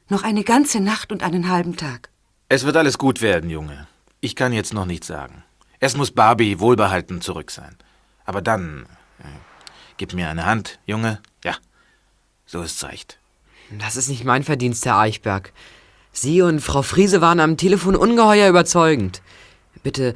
Noch 0.09 0.23
eine 0.23 0.45
ganze 0.45 0.81
Nacht 0.81 1.11
und 1.11 1.23
einen 1.23 1.49
halben 1.49 1.77
Tag. 1.77 2.11
Es 2.51 2.65
wird 2.65 2.77
alles 2.77 2.99
gut 2.99 3.23
werden, 3.23 3.49
Junge. 3.49 3.89
Ich 4.21 4.37
kann 4.37 4.53
jetzt 4.53 4.75
noch 4.75 4.85
nichts 4.85 5.07
sagen. 5.07 5.43
Erst 5.81 5.97
muss 5.97 6.11
Barbie 6.11 6.61
wohlbehalten 6.61 7.21
zurück 7.23 7.51
sein. 7.51 7.77
Aber 8.27 8.43
dann. 8.43 8.87
Äh, 9.21 9.25
gib 9.97 10.13
mir 10.13 10.29
eine 10.29 10.45
Hand, 10.45 10.79
Junge. 10.85 11.21
Ja, 11.43 11.57
so 12.45 12.63
ist's 12.63 12.85
recht. 12.85 13.19
Das 13.79 13.97
ist 13.97 14.09
nicht 14.09 14.25
mein 14.25 14.45
Verdienst, 14.45 14.85
Herr 14.85 14.99
Eichberg. 14.99 15.53
Sie 16.13 16.43
und 16.43 16.61
Frau 16.61 16.83
Friese 16.83 17.21
waren 17.21 17.41
am 17.41 17.57
Telefon 17.57 17.97
ungeheuer 17.97 18.49
überzeugend. 18.49 19.23
Bitte, 19.83 20.15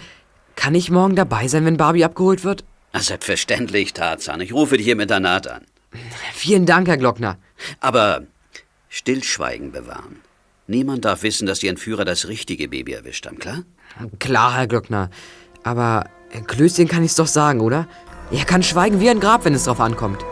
kann 0.57 0.75
ich 0.75 0.91
morgen 0.91 1.17
dabei 1.17 1.49
sein, 1.49 1.65
wenn 1.65 1.77
Barbie 1.77 2.05
abgeholt 2.05 2.45
wird? 2.45 2.65
Selbstverständlich, 2.95 3.93
Tarzan. 3.93 4.41
Ich 4.41 4.53
rufe 4.53 4.77
dich 4.77 4.89
im 4.89 5.01
Internat 5.01 5.47
an. 5.47 5.65
Vielen 6.33 6.67
Dank, 6.67 6.89
Herr 6.89 6.97
Glockner. 6.97 7.39
Aber 7.81 8.23
Stillschweigen 8.89 9.73
bewahren. 9.73 10.21
Niemand 10.67 11.05
darf 11.05 11.23
wissen, 11.23 11.47
dass 11.47 11.61
die 11.61 11.69
Entführer 11.69 12.05
das 12.05 12.29
richtige 12.29 12.69
Baby 12.69 12.93
erwischt 12.93 13.27
haben, 13.27 13.39
klar? 13.39 13.63
Klar, 14.19 14.57
Herr 14.57 14.67
Glockner. 14.67 15.11
Aber 15.63 16.09
Klößchen 16.47 16.89
kann 16.89 17.05
ich's 17.05 17.17
doch 17.17 17.27
sagen, 17.27 17.61
oder? 17.61 17.87
Er 18.31 18.45
kann 18.45 18.63
schweigen 18.63 19.01
wie 19.01 19.11
ein 19.11 19.21
Grab, 19.21 19.45
wenn 19.45 19.55
es 19.55 19.65
drauf 19.65 19.81
ankommt. 19.81 20.25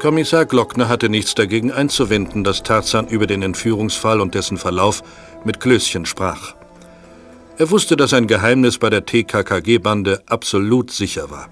Kommissar 0.00 0.46
Glockner 0.46 0.88
hatte 0.88 1.10
nichts 1.10 1.34
dagegen 1.34 1.70
einzuwenden, 1.70 2.42
dass 2.42 2.62
Tarzan 2.62 3.06
über 3.08 3.26
den 3.26 3.42
Entführungsfall 3.42 4.22
und 4.22 4.34
dessen 4.34 4.56
Verlauf 4.56 5.02
mit 5.44 5.60
Klößchen 5.60 6.06
sprach. 6.06 6.54
Er 7.58 7.70
wusste, 7.70 7.96
dass 7.96 8.14
ein 8.14 8.26
Geheimnis 8.26 8.78
bei 8.78 8.88
der 8.88 9.04
TKKG-Bande 9.04 10.22
absolut 10.24 10.90
sicher 10.90 11.30
war. 11.30 11.50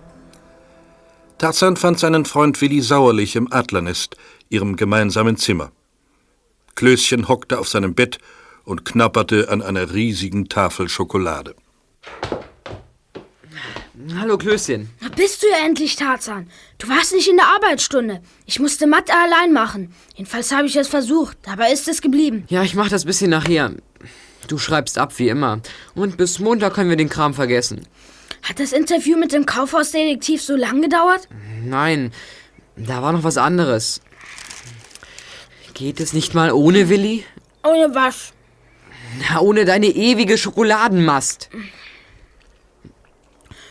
Tarzan 1.36 1.76
fand 1.76 1.98
seinen 1.98 2.24
Freund 2.24 2.58
Willi 2.62 2.80
Sauerlich 2.80 3.36
im 3.36 3.52
Adlernest, 3.52 4.16
ihrem 4.48 4.76
gemeinsamen 4.76 5.36
Zimmer. 5.36 5.70
Klößchen 6.74 7.28
hockte 7.28 7.58
auf 7.58 7.68
seinem 7.68 7.94
Bett 7.94 8.18
und 8.64 8.86
knabberte 8.86 9.50
an 9.50 9.60
einer 9.60 9.92
riesigen 9.92 10.48
Tafel 10.48 10.88
Schokolade. 10.88 11.54
Hallo 14.16 14.38
Klößchen. 14.38 14.88
Na 15.00 15.08
bist 15.08 15.42
du 15.42 15.46
ja 15.48 15.66
endlich, 15.66 15.96
Tarzan. 15.96 16.48
Du 16.78 16.88
warst 16.88 17.12
nicht 17.12 17.28
in 17.28 17.36
der 17.36 17.46
Arbeitsstunde. 17.48 18.22
Ich 18.46 18.58
musste 18.58 18.86
Mathe 18.86 19.12
allein 19.12 19.52
machen. 19.52 19.94
Jedenfalls 20.14 20.50
habe 20.52 20.66
ich 20.66 20.76
es 20.76 20.88
versucht. 20.88 21.36
Dabei 21.42 21.72
ist 21.72 21.88
es 21.88 22.00
geblieben. 22.00 22.44
Ja, 22.48 22.62
ich 22.62 22.74
mach 22.74 22.88
das 22.88 23.04
bisschen 23.04 23.30
nachher. 23.30 23.72
Du 24.46 24.56
schreibst 24.56 24.98
ab 24.98 25.18
wie 25.18 25.28
immer. 25.28 25.60
Und 25.94 26.16
bis 26.16 26.38
Montag 26.38 26.74
können 26.74 26.90
wir 26.90 26.96
den 26.96 27.10
Kram 27.10 27.34
vergessen. 27.34 27.86
Hat 28.42 28.60
das 28.60 28.72
Interview 28.72 29.18
mit 29.18 29.32
dem 29.32 29.44
Kaufhausdetektiv 29.44 30.40
so 30.42 30.56
lang 30.56 30.80
gedauert? 30.80 31.28
Nein, 31.62 32.12
da 32.76 33.02
war 33.02 33.12
noch 33.12 33.24
was 33.24 33.36
anderes. 33.36 34.00
Geht 35.74 36.00
es 36.00 36.12
nicht 36.12 36.34
mal 36.34 36.52
ohne 36.52 36.88
Willi? 36.88 37.24
Ohne 37.62 37.94
was? 37.94 38.32
Na, 39.28 39.40
ohne 39.40 39.64
deine 39.64 39.86
ewige 39.88 40.38
Schokoladenmast. 40.38 41.50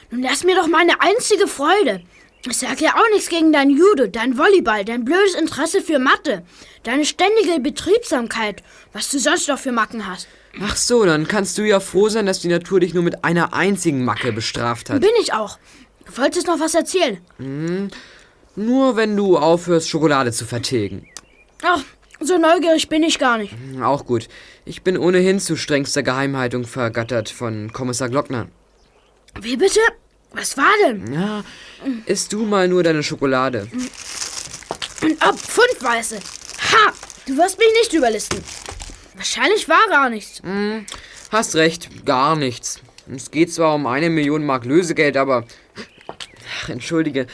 Nun 0.09 0.23
lass 0.23 0.43
mir 0.43 0.55
doch 0.55 0.67
meine 0.67 1.01
einzige 1.01 1.47
Freude. 1.47 2.01
Ich 2.45 2.57
sag 2.59 2.79
ja 2.79 2.91
auch 2.95 3.09
nichts 3.13 3.27
gegen 3.29 3.51
dein 3.51 3.69
Judo, 3.69 4.07
dein 4.07 4.37
Volleyball, 4.37 4.85
dein 4.85 5.03
blödes 5.03 5.35
Interesse 5.35 5.81
für 5.81 5.99
Mathe, 5.99 6.43
deine 6.83 7.03
ständige 7.03 7.59
Betriebsamkeit, 7.59 8.63
was 8.93 9.09
du 9.09 9.19
sonst 9.19 9.49
noch 9.49 9.59
für 9.59 9.73
Macken 9.73 10.07
hast. 10.07 10.27
Ach 10.61 10.75
so, 10.77 11.03
dann 11.05 11.27
kannst 11.27 11.57
du 11.57 11.63
ja 11.63 11.79
froh 11.81 12.07
sein, 12.09 12.25
dass 12.25 12.39
die 12.39 12.47
Natur 12.47 12.79
dich 12.79 12.93
nur 12.93 13.03
mit 13.03 13.23
einer 13.25 13.53
einzigen 13.53 14.05
Macke 14.05 14.31
bestraft 14.31 14.89
hat. 14.89 15.01
Bin 15.01 15.09
ich 15.21 15.33
auch. 15.33 15.57
Du 16.05 16.17
wolltest 16.21 16.47
noch 16.47 16.59
was 16.59 16.73
erzählen. 16.73 17.17
Hm, 17.37 17.89
nur 18.55 18.95
wenn 18.95 19.17
du 19.17 19.37
aufhörst, 19.37 19.89
Schokolade 19.89 20.31
zu 20.31 20.45
vertilgen. 20.45 21.05
Ach, 21.63 21.83
so 22.21 22.37
neugierig 22.37 22.87
bin 22.87 23.03
ich 23.03 23.19
gar 23.19 23.37
nicht. 23.39 23.51
Hm, 23.51 23.83
Auch 23.83 24.05
gut. 24.05 24.29
Ich 24.63 24.83
bin 24.83 24.97
ohnehin 24.97 25.39
zu 25.39 25.57
strengster 25.57 26.01
Geheimhaltung 26.01 26.63
vergattert 26.65 27.29
von 27.29 27.73
Kommissar 27.73 28.09
Glockner. 28.09 28.47
Wie 29.41 29.57
bitte? 29.57 29.79
Was 30.31 30.57
war 30.57 30.71
denn? 30.85 31.13
Ja, 31.13 31.43
isst 32.05 32.33
du 32.33 32.45
mal 32.45 32.67
nur 32.67 32.83
deine 32.83 33.03
Schokolade. 33.03 33.67
Und 35.01 35.21
ab 35.21 35.39
Pfundweise. 35.39 36.17
Ha! 36.17 36.93
Du 37.25 37.37
wirst 37.37 37.57
mich 37.57 37.67
nicht 37.79 37.93
überlisten. 37.93 38.43
Wahrscheinlich 39.15 39.67
war 39.67 39.87
gar 39.89 40.09
nichts. 40.09 40.41
Hm, 40.43 40.85
hast 41.31 41.55
recht, 41.55 42.05
gar 42.05 42.35
nichts. 42.35 42.79
Es 43.13 43.31
geht 43.31 43.53
zwar 43.53 43.75
um 43.75 43.87
eine 43.87 44.09
Million 44.09 44.45
Mark 44.45 44.65
Lösegeld, 44.65 45.17
aber. 45.17 45.45
Ach, 46.07 46.69
entschuldige. 46.69 47.27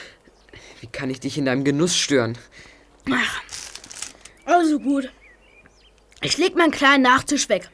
Wie 0.82 0.88
kann 0.88 1.10
ich 1.10 1.20
dich 1.20 1.38
in 1.38 1.46
deinem 1.46 1.64
Genuss 1.64 1.98
stören? 1.98 2.38
Ach, 3.10 3.42
also 4.46 4.80
gut. 4.80 5.12
Ich 6.22 6.38
leg 6.38 6.56
meinen 6.56 6.72
kleinen 6.72 7.04
Nachtisch 7.04 7.50
weg. 7.50 7.70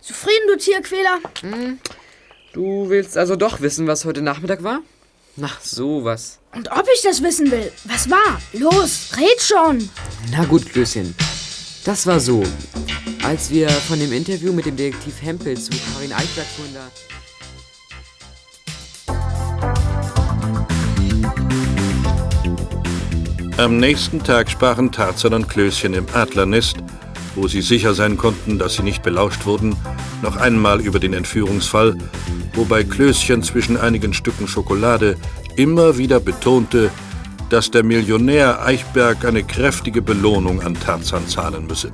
Zufrieden, 0.00 0.46
du 0.48 0.56
Tierquäler? 0.56 1.18
Hm, 1.40 1.80
du 2.54 2.88
willst 2.88 3.18
also 3.18 3.36
doch 3.36 3.60
wissen, 3.60 3.86
was 3.86 4.04
heute 4.04 4.22
Nachmittag 4.22 4.62
war? 4.62 4.80
Na, 5.36 5.50
sowas. 5.60 6.38
Und 6.54 6.70
ob 6.70 6.86
ich 6.94 7.02
das 7.02 7.22
wissen 7.22 7.50
will? 7.50 7.70
Was 7.84 8.08
war? 8.08 8.40
Los, 8.52 9.10
red 9.16 9.40
schon. 9.40 9.90
Na 10.30 10.44
gut, 10.44 10.64
Klößchen. 10.70 11.14
Das 11.84 12.06
war 12.06 12.20
so. 12.20 12.42
Als 13.24 13.50
wir 13.50 13.68
von 13.68 13.98
dem 13.98 14.12
Interview 14.12 14.52
mit 14.52 14.66
dem 14.66 14.76
Detektiv 14.76 15.20
Hempel 15.20 15.58
zu 15.58 15.70
Karin 15.92 16.12
Eichberg 16.12 16.46
fuhren, 16.46 16.74
da... 16.74 16.90
Am 23.62 23.78
nächsten 23.78 24.22
Tag 24.22 24.50
sprachen 24.50 24.90
Tarzan 24.92 25.34
und 25.34 25.48
Klößchen 25.48 25.94
im 25.94 26.06
Adlernest, 26.12 26.76
wo 27.34 27.48
sie 27.48 27.62
sicher 27.62 27.94
sein 27.94 28.16
konnten, 28.16 28.58
dass 28.58 28.74
sie 28.74 28.82
nicht 28.82 29.02
belauscht 29.02 29.46
wurden, 29.46 29.76
noch 30.22 30.36
einmal 30.36 30.80
über 30.80 30.98
den 30.98 31.12
Entführungsfall, 31.14 31.96
wobei 32.54 32.84
Klößchen 32.84 33.42
zwischen 33.42 33.76
einigen 33.76 34.14
Stücken 34.14 34.48
Schokolade 34.48 35.16
immer 35.56 35.98
wieder 35.98 36.20
betonte, 36.20 36.90
dass 37.50 37.70
der 37.70 37.82
Millionär 37.82 38.64
Eichberg 38.64 39.24
eine 39.24 39.42
kräftige 39.44 40.02
Belohnung 40.02 40.60
an 40.62 40.74
Tarzan 40.74 41.28
zahlen 41.28 41.66
müsse. 41.66 41.92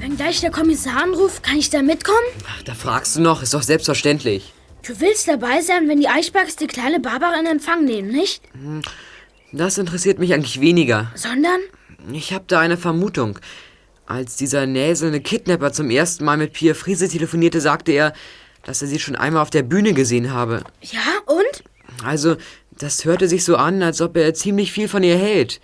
Wenn 0.00 0.16
gleich 0.16 0.40
der 0.40 0.50
Kommissar 0.50 1.02
anruft, 1.02 1.42
kann 1.42 1.56
ich 1.56 1.70
da 1.70 1.82
mitkommen? 1.82 2.18
Ach, 2.48 2.62
da 2.62 2.74
fragst 2.74 3.16
du 3.16 3.20
noch, 3.20 3.42
ist 3.42 3.54
doch 3.54 3.62
selbstverständlich. 3.62 4.52
Du 4.86 5.00
willst 5.00 5.28
dabei 5.28 5.62
sein, 5.62 5.88
wenn 5.88 5.98
die 6.00 6.08
Eichbergs 6.08 6.56
die 6.56 6.66
kleine 6.66 7.00
Barbara 7.00 7.38
in 7.40 7.46
Empfang 7.46 7.84
nehmen, 7.84 8.08
nicht? 8.08 8.42
Hm, 8.52 8.82
Das 9.52 9.78
interessiert 9.78 10.18
mich 10.18 10.34
eigentlich 10.34 10.60
weniger. 10.60 11.10
Sondern? 11.14 11.58
Ich 12.12 12.32
habe 12.34 12.44
da 12.46 12.60
eine 12.60 12.76
Vermutung. 12.76 13.38
Als 14.06 14.36
dieser 14.36 14.66
näselnde 14.66 15.20
Kidnapper 15.20 15.72
zum 15.72 15.90
ersten 15.90 16.24
Mal 16.24 16.36
mit 16.36 16.52
Pia 16.52 16.74
Friese 16.74 17.08
telefonierte, 17.08 17.60
sagte 17.60 17.92
er, 17.92 18.12
dass 18.64 18.82
er 18.82 18.88
sie 18.88 18.98
schon 18.98 19.16
einmal 19.16 19.42
auf 19.42 19.50
der 19.50 19.62
Bühne 19.62 19.94
gesehen 19.94 20.32
habe. 20.32 20.62
Ja, 20.82 21.00
und? 21.26 21.64
Also, 22.04 22.36
das 22.70 23.04
hörte 23.04 23.28
sich 23.28 23.44
so 23.44 23.56
an, 23.56 23.82
als 23.82 24.00
ob 24.00 24.16
er 24.16 24.34
ziemlich 24.34 24.72
viel 24.72 24.88
von 24.88 25.02
ihr 25.02 25.16
hält. 25.16 25.60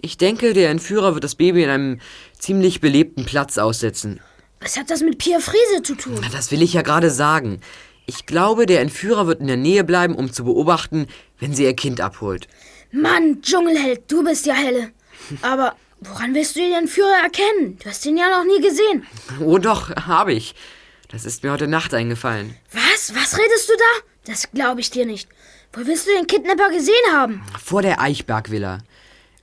Ich 0.00 0.18
denke, 0.18 0.52
der 0.52 0.70
Entführer 0.70 1.14
wird 1.14 1.24
das 1.24 1.34
Baby 1.34 1.64
in 1.64 1.70
einem 1.70 2.00
ziemlich 2.38 2.80
belebten 2.80 3.24
Platz 3.24 3.58
aussetzen. 3.58 4.20
Was 4.60 4.76
hat 4.76 4.90
das 4.90 5.02
mit 5.02 5.18
Pia 5.18 5.40
Friese 5.40 5.82
zu 5.82 5.94
tun? 5.94 6.18
Na, 6.20 6.28
das 6.30 6.50
will 6.50 6.62
ich 6.62 6.74
ja 6.74 6.82
gerade 6.82 7.10
sagen. 7.10 7.60
Ich 8.06 8.26
glaube, 8.26 8.66
der 8.66 8.80
Entführer 8.80 9.26
wird 9.26 9.40
in 9.40 9.46
der 9.46 9.56
Nähe 9.56 9.84
bleiben, 9.84 10.14
um 10.14 10.32
zu 10.32 10.44
beobachten, 10.44 11.06
wenn 11.38 11.54
sie 11.54 11.64
ihr 11.64 11.74
Kind 11.74 12.00
abholt. 12.00 12.48
Mann, 12.90 13.42
Dschungelheld, 13.42 14.10
du 14.10 14.24
bist 14.24 14.46
ja 14.46 14.54
helle. 14.54 14.90
Aber 15.42 15.74
woran 16.00 16.34
willst 16.34 16.56
du 16.56 16.60
den 16.60 16.72
Entführer 16.72 17.22
erkennen? 17.22 17.78
Du 17.82 17.88
hast 17.88 18.04
ihn 18.06 18.16
ja 18.16 18.28
noch 18.28 18.44
nie 18.44 18.60
gesehen. 18.60 19.06
Oh 19.40 19.58
doch, 19.58 19.94
habe 20.06 20.32
ich. 20.32 20.54
Das 21.08 21.24
ist 21.24 21.42
mir 21.42 21.52
heute 21.52 21.68
Nacht 21.68 21.94
eingefallen. 21.94 22.54
Was? 22.72 23.14
Was 23.14 23.38
redest 23.38 23.68
du 23.68 23.72
da? 23.76 24.32
Das 24.32 24.50
glaube 24.52 24.80
ich 24.80 24.90
dir 24.90 25.06
nicht. 25.06 25.28
Wo 25.72 25.86
willst 25.86 26.06
du 26.06 26.10
den 26.12 26.26
Kidnapper 26.26 26.70
gesehen 26.70 26.94
haben? 27.12 27.42
Vor 27.62 27.82
der 27.82 28.00
Eichberg-Villa. 28.00 28.78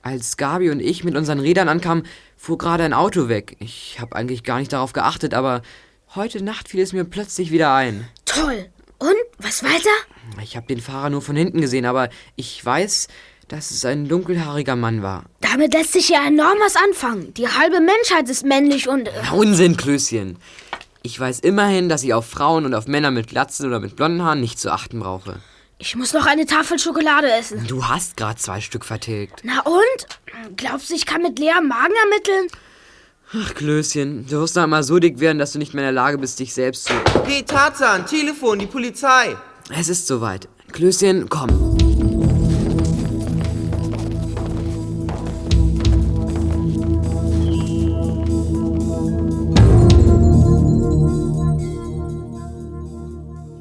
Als 0.02 0.36
Gabi 0.36 0.70
und 0.70 0.80
ich 0.80 1.02
mit 1.02 1.16
unseren 1.16 1.40
Rädern 1.40 1.68
ankamen, 1.68 2.06
fuhr 2.36 2.58
gerade 2.58 2.84
ein 2.84 2.92
Auto 2.92 3.28
weg. 3.28 3.56
Ich 3.58 3.98
habe 4.00 4.14
eigentlich 4.14 4.44
gar 4.44 4.58
nicht 4.58 4.72
darauf 4.72 4.92
geachtet, 4.92 5.34
aber 5.34 5.62
heute 6.14 6.42
Nacht 6.42 6.68
fiel 6.68 6.80
es 6.80 6.92
mir 6.92 7.04
plötzlich 7.04 7.50
wieder 7.50 7.74
ein. 7.74 8.08
Toll. 8.24 8.66
Und? 8.98 9.16
Was 9.38 9.62
weiter? 9.62 9.90
Ich 10.42 10.56
habe 10.56 10.66
den 10.66 10.80
Fahrer 10.80 11.10
nur 11.10 11.22
von 11.22 11.36
hinten 11.36 11.60
gesehen, 11.60 11.84
aber 11.84 12.08
ich 12.36 12.64
weiß, 12.64 13.08
dass 13.48 13.70
es 13.70 13.84
ein 13.84 14.08
dunkelhaariger 14.08 14.76
Mann 14.76 15.02
war. 15.02 15.24
Damit 15.40 15.72
lässt 15.74 15.92
sich 15.92 16.08
ja 16.08 16.26
enorm 16.26 16.58
was 16.60 16.76
anfangen. 16.76 17.32
Die 17.34 17.48
halbe 17.48 17.80
Menschheit 17.80 18.28
ist 18.28 18.44
männlich 18.44 18.88
und... 18.88 19.08
Äh, 19.08 19.12
Na, 19.24 19.32
Unsinn, 19.32 19.76
Klößchen. 19.76 20.36
Ich 21.02 21.18
weiß 21.18 21.40
immerhin, 21.40 21.88
dass 21.88 22.02
ich 22.02 22.12
auf 22.14 22.26
Frauen 22.26 22.64
und 22.64 22.74
auf 22.74 22.86
Männer 22.88 23.10
mit 23.12 23.28
Glatzen 23.28 23.66
oder 23.66 23.78
mit 23.78 23.94
blonden 23.94 24.22
Haaren 24.22 24.40
nicht 24.40 24.58
zu 24.58 24.72
achten 24.72 24.98
brauche. 24.98 25.36
ich 25.78 25.94
muss 25.94 26.12
noch 26.12 26.26
eine 26.26 26.46
Tafel 26.46 26.78
Schokolade 26.80 27.30
essen. 27.30 27.64
Du 27.68 27.86
hast 27.86 28.16
gerade 28.16 28.36
zwei 28.40 28.60
Stück 28.60 28.84
vertilgt. 28.84 29.42
Na 29.44 29.60
und? 29.60 30.56
Glaubst 30.56 30.90
du, 30.90 30.94
ich 30.94 31.06
kann 31.06 31.22
mit 31.22 31.38
leerem 31.38 31.68
Magen 31.68 31.94
ermitteln? 32.02 32.48
Ach, 33.32 33.54
Klößchen, 33.54 34.26
du 34.26 34.40
wirst 34.40 34.56
noch 34.56 34.62
einmal 34.64 34.82
so 34.82 34.98
dick 34.98 35.20
werden, 35.20 35.38
dass 35.38 35.52
du 35.52 35.58
nicht 35.58 35.74
mehr 35.74 35.82
in 35.84 35.94
der 35.94 36.02
Lage 36.02 36.18
bist, 36.18 36.38
dich 36.40 36.52
selbst 36.54 36.86
zu... 36.86 36.94
Hey, 37.24 37.42
Tarzan, 37.44 38.06
Telefon, 38.06 38.58
die 38.58 38.66
Polizei. 38.66 39.36
Es 39.70 39.88
ist 39.88 40.06
soweit. 40.06 40.48
Klößchen, 40.72 41.28
komm. 41.28 41.75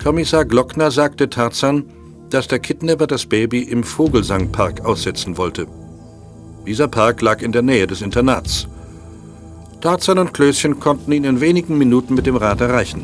Kommissar 0.06 0.46
Glockner 0.46 0.92
sagte 0.92 1.32
Tarzan, 1.32 1.92
dass 2.30 2.48
der 2.48 2.60
Kidnapper 2.60 3.08
das 3.08 3.26
Baby 3.26 3.64
im 3.64 3.84
Vogelsangpark 3.84 4.86
aussetzen 4.86 5.36
wollte. 5.36 5.66
Dieser 6.68 6.88
Park 6.88 7.22
lag 7.22 7.42
in 7.42 7.52
der 7.52 7.64
Nähe 7.64 7.88
des 7.88 8.04
Internats. 8.04 8.68
Tarzan 9.82 10.20
und 10.20 10.32
Klößchen 10.32 10.80
konnten 10.80 11.12
ihn 11.12 11.24
in 11.24 11.42
wenigen 11.42 11.80
Minuten 11.80 12.14
mit 12.14 12.28
dem 12.28 12.36
Rad 12.36 12.62
erreichen. 12.62 13.04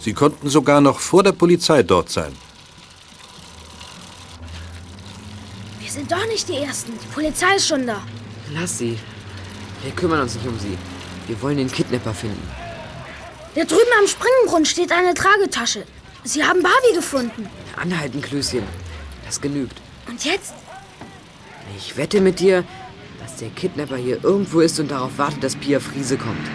Sie 0.00 0.12
konnten 0.12 0.48
sogar 0.48 0.80
noch 0.80 0.98
vor 0.98 1.22
der 1.22 1.30
Polizei 1.30 1.84
dort 1.84 2.10
sein. 2.10 2.32
Wir 5.78 5.88
sind 5.88 6.10
doch 6.10 6.26
nicht 6.26 6.48
die 6.48 6.56
Ersten. 6.56 6.94
Die 7.00 7.14
Polizei 7.14 7.54
ist 7.54 7.68
schon 7.68 7.86
da. 7.86 8.02
Lass 8.52 8.76
sie. 8.78 8.98
Wir 9.84 9.92
kümmern 9.92 10.22
uns 10.22 10.34
nicht 10.34 10.48
um 10.48 10.58
sie. 10.58 10.76
Wir 11.28 11.40
wollen 11.40 11.58
den 11.58 11.70
Kidnapper 11.70 12.12
finden. 12.12 12.42
Da 13.54 13.62
drüben 13.62 13.92
am 14.00 14.08
Springbrunnen 14.08 14.66
steht 14.66 14.90
eine 14.90 15.14
Tragetasche. 15.14 15.84
Sie 16.28 16.44
haben 16.44 16.62
Barbie 16.62 16.94
gefunden. 16.94 17.48
Anhalten, 17.74 18.20
Klößchen. 18.20 18.62
Das 19.24 19.40
genügt. 19.40 19.80
Und 20.06 20.26
jetzt? 20.26 20.52
Ich 21.74 21.96
wette 21.96 22.20
mit 22.20 22.38
dir, 22.38 22.64
dass 23.18 23.36
der 23.36 23.48
Kidnapper 23.48 23.96
hier 23.96 24.22
irgendwo 24.22 24.60
ist 24.60 24.78
und 24.78 24.90
darauf 24.90 25.16
wartet, 25.16 25.42
dass 25.42 25.56
Pia 25.56 25.80
Friese 25.80 26.18
kommt. 26.18 26.46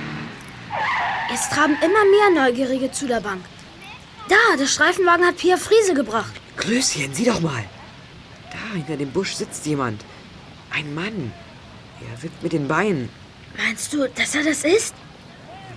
Es 1.34 1.50
traben 1.50 1.76
immer 1.82 2.06
mehr 2.06 2.44
Neugierige 2.44 2.92
zu 2.92 3.08
der 3.08 3.20
Bank. 3.20 3.44
Da, 4.30 4.58
der 4.60 4.68
Streifenwagen 4.68 5.26
hat 5.26 5.38
Pia 5.38 5.58
Friese 5.58 5.96
gebracht. 5.96 6.34
Klößchen, 6.56 7.12
sieh 7.12 7.26
doch 7.26 7.42
mal. 7.42 7.64
Da 8.52 8.76
hinter 8.76 8.96
dem 8.96 9.10
Busch 9.10 9.34
sitzt 9.34 9.66
jemand. 9.66 10.06
Ein 10.70 10.94
Mann. 10.94 11.34
Er 12.00 12.22
wippt 12.22 12.44
mit 12.44 12.54
den 12.54 12.68
Beinen. 12.68 13.10
Meinst 13.58 13.92
du, 13.92 14.08
dass 14.08 14.36
er 14.36 14.44
das 14.44 14.64
ist? 14.64 14.94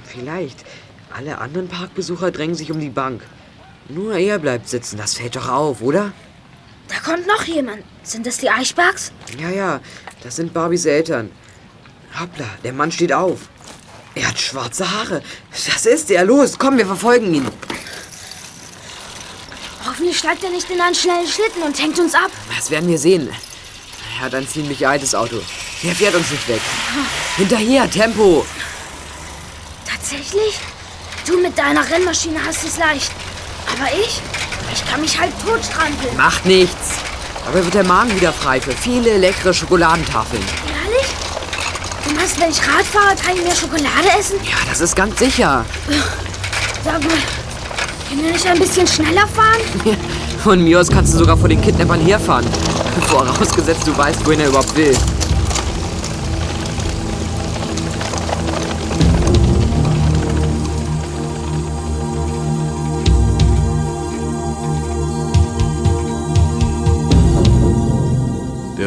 Vielleicht. 0.04 0.66
Alle 1.14 1.38
anderen 1.38 1.68
Parkbesucher 1.68 2.30
drängen 2.30 2.56
sich 2.56 2.70
um 2.70 2.78
die 2.78 2.90
Bank. 2.90 3.22
Nur 3.88 4.14
er 4.16 4.38
bleibt 4.38 4.68
sitzen. 4.68 4.96
Das 4.98 5.14
fällt 5.14 5.36
doch 5.36 5.48
auf, 5.48 5.80
oder? 5.80 6.12
Da 6.88 6.96
kommt 6.98 7.26
noch 7.26 7.44
jemand. 7.44 7.82
Sind 8.02 8.26
das 8.26 8.38
die 8.38 8.50
Eichbergs? 8.50 9.12
Ja, 9.38 9.50
ja. 9.50 9.80
Das 10.22 10.36
sind 10.36 10.52
Barbies 10.52 10.86
Eltern. 10.86 11.30
Hoppla, 12.18 12.46
der 12.64 12.72
Mann 12.72 12.90
steht 12.90 13.12
auf. 13.12 13.48
Er 14.14 14.28
hat 14.28 14.38
schwarze 14.38 14.90
Haare. 14.90 15.22
Das 15.50 15.84
ist 15.86 16.10
er. 16.10 16.24
Los, 16.24 16.58
komm, 16.58 16.78
wir 16.78 16.86
verfolgen 16.86 17.34
ihn. 17.34 17.46
Hoffentlich 19.86 20.18
steigt 20.18 20.42
er 20.42 20.50
nicht 20.50 20.70
in 20.70 20.80
einen 20.80 20.94
schnellen 20.94 21.28
Schlitten 21.28 21.62
und 21.62 21.78
hängt 21.80 21.98
uns 21.98 22.14
ab. 22.14 22.30
Das 22.56 22.70
werden 22.70 22.88
wir 22.88 22.98
sehen. 22.98 23.28
Er 24.18 24.24
hat 24.24 24.34
ein 24.34 24.48
ziemlich 24.48 24.86
altes 24.86 25.14
Auto. 25.14 25.40
Der 25.82 25.94
fährt 25.94 26.14
uns 26.14 26.30
nicht 26.30 26.48
weg. 26.48 26.60
Hinterher, 27.36 27.88
Tempo. 27.90 28.46
Tatsächlich? 29.86 30.58
Du 31.26 31.38
mit 31.38 31.56
deiner 31.58 31.88
Rennmaschine 31.88 32.38
hast 32.44 32.64
es 32.64 32.78
leicht. 32.78 33.12
Aber 33.76 33.88
ich? 33.92 34.20
Ich 34.72 34.84
kann 34.90 35.00
mich 35.00 35.18
halt 35.18 35.32
totstrampeln. 35.44 36.16
Macht 36.16 36.44
nichts. 36.46 36.94
Aber 37.46 37.62
wird 37.62 37.74
der 37.74 37.84
Magen 37.84 38.14
wieder 38.16 38.32
frei 38.32 38.60
für 38.60 38.72
viele 38.72 39.18
leckere 39.18 39.54
Schokoladentafeln. 39.54 40.42
Ehrlich? 40.84 41.06
Du 42.06 42.14
meinst, 42.14 42.40
wenn 42.40 42.50
ich 42.50 42.60
Rad 42.60 42.84
fahre, 42.84 43.14
kann 43.16 43.36
ich 43.36 43.42
mehr 43.44 43.54
Schokolade 43.54 44.18
essen? 44.18 44.36
Ja, 44.44 44.56
das 44.68 44.80
ist 44.80 44.96
ganz 44.96 45.18
sicher. 45.18 45.64
Sag 46.84 46.94
mal, 47.04 47.10
können 48.08 48.24
wir 48.24 48.32
nicht 48.32 48.46
ein 48.46 48.58
bisschen 48.58 48.86
schneller 48.86 49.26
fahren? 49.28 49.60
Von 50.42 50.62
mir 50.62 50.80
aus 50.80 50.88
kannst 50.88 51.12
du 51.14 51.18
sogar 51.18 51.36
vor 51.36 51.48
den 51.48 51.60
Kidnappern 51.60 52.00
herfahren. 52.00 52.46
Vorausgesetzt, 53.08 53.86
du 53.86 53.96
weißt, 53.96 54.24
wohin 54.24 54.40
er 54.40 54.48
überhaupt 54.48 54.76
will. 54.76 54.96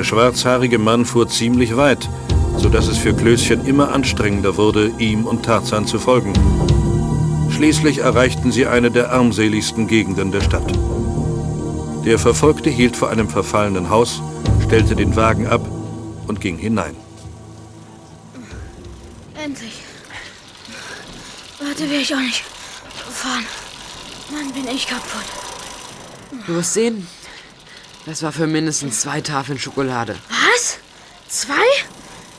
Schwarzhaarige 0.09 0.79
Mann 0.79 1.05
fuhr 1.05 1.27
ziemlich 1.27 1.77
weit, 1.77 2.09
sodass 2.57 2.87
es 2.87 2.97
für 2.97 3.13
Klößchen 3.13 3.67
immer 3.67 3.93
anstrengender 3.93 4.57
wurde, 4.57 4.91
ihm 4.97 5.25
und 5.25 5.43
Tarzan 5.43 5.85
zu 5.85 5.99
folgen. 5.99 6.33
Schließlich 7.51 7.99
erreichten 7.99 8.51
sie 8.51 8.65
eine 8.65 8.89
der 8.89 9.11
armseligsten 9.11 9.87
Gegenden 9.87 10.31
der 10.31 10.41
Stadt. 10.41 10.65
Der 12.05 12.17
Verfolgte 12.17 12.71
hielt 12.71 12.97
vor 12.97 13.11
einem 13.11 13.29
verfallenen 13.29 13.91
Haus, 13.91 14.23
stellte 14.65 14.95
den 14.95 15.15
Wagen 15.15 15.45
ab 15.45 15.61
und 16.27 16.41
ging 16.41 16.57
hinein. 16.57 16.95
Endlich. 19.35 19.83
Warte, 21.59 21.87
will 21.87 22.01
ich 22.01 22.15
auch 22.15 22.19
nicht 22.19 22.43
fahren. 23.13 23.45
Mann, 24.31 24.51
bin 24.53 24.67
ich 24.73 24.87
kaputt. 24.87 25.29
Du 26.47 26.55
wirst 26.55 26.73
sehen, 26.73 27.05
das 28.09 28.23
war 28.23 28.31
für 28.31 28.47
mindestens 28.47 29.01
zwei 29.01 29.21
Tafeln 29.21 29.59
Schokolade. 29.59 30.17
Was? 30.29 30.79
Zwei? 31.27 31.53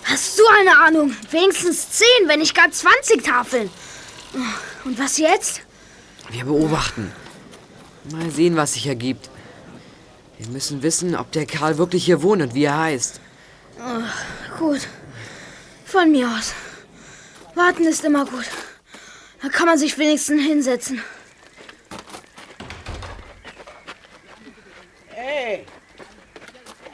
Hast 0.03 0.37
du 0.37 0.43
eine 0.59 0.77
Ahnung? 0.79 1.15
Wenigstens 1.31 1.91
zehn, 1.93 2.27
wenn 2.27 2.41
nicht 2.41 2.57
gar 2.57 2.69
20 2.69 3.23
Tafeln. 3.23 3.71
Und 4.85 4.99
was 4.99 5.19
jetzt? 5.19 5.61
Wir 6.29 6.45
beobachten. 6.45 7.13
Mal 8.11 8.33
sehen, 8.33 8.57
was 8.57 8.73
sich 8.73 8.89
ergibt. 8.89 9.31
Wir 10.39 10.49
müssen 10.49 10.83
wissen, 10.83 11.15
ob 11.15 11.31
der 11.31 11.47
Karl 11.47 11.79
wirklich 11.79 12.05
hier 12.05 12.21
wohnt 12.23 12.43
und 12.43 12.55
wie 12.55 12.65
er 12.65 12.77
heißt. 12.77 13.21
Oh, 13.79 14.59
gut. 14.59 14.89
Von 15.85 16.11
mir 16.11 16.29
aus. 16.29 16.53
Warten 17.55 17.85
ist 17.85 18.05
immer 18.05 18.25
gut. 18.25 18.47
Da 19.41 19.49
kann 19.49 19.67
man 19.67 19.79
sich 19.79 19.97
wenigstens 19.99 20.43
hinsetzen. 20.43 21.01
Hey! 25.31 25.65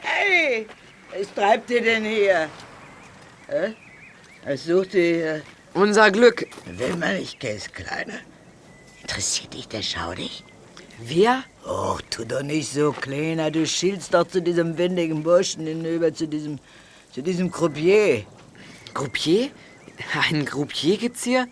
Hey! 0.01 0.67
Was 1.11 1.33
treibt 1.33 1.71
ihr 1.71 1.81
denn 1.81 2.05
hier? 2.05 2.49
Hä? 3.47 3.73
Was 4.45 4.65
sucht 4.65 4.93
ihr 4.93 5.15
hier? 5.15 5.41
Unser 5.73 6.11
Glück. 6.11 6.45
Will 6.65 6.95
man 6.97 7.15
nicht, 7.17 7.39
Käse, 7.39 7.71
Kleiner. 7.71 8.19
Interessiert 9.01 9.55
dich 9.55 9.67
der 9.67 9.81
Schaudig? 9.81 10.43
Wer? 10.99 11.45
Och, 11.65 11.99
tu 12.11 12.25
doch 12.25 12.43
nicht 12.43 12.71
so, 12.71 12.91
Kleiner. 12.91 13.49
Du 13.49 13.65
schielst 13.65 14.13
doch 14.13 14.27
zu 14.27 14.39
diesem 14.39 14.77
windigen 14.77 15.23
Burschen 15.23 15.65
hinüber, 15.65 16.13
zu 16.13 16.27
diesem, 16.27 16.59
zu 17.11 17.23
diesem 17.23 17.51
Croupier. 17.51 18.23
Croupier? 18.93 19.49
Einen 20.29 20.45
Croupier 20.45 20.97
gibt's 20.97 21.23
hier? 21.23 21.47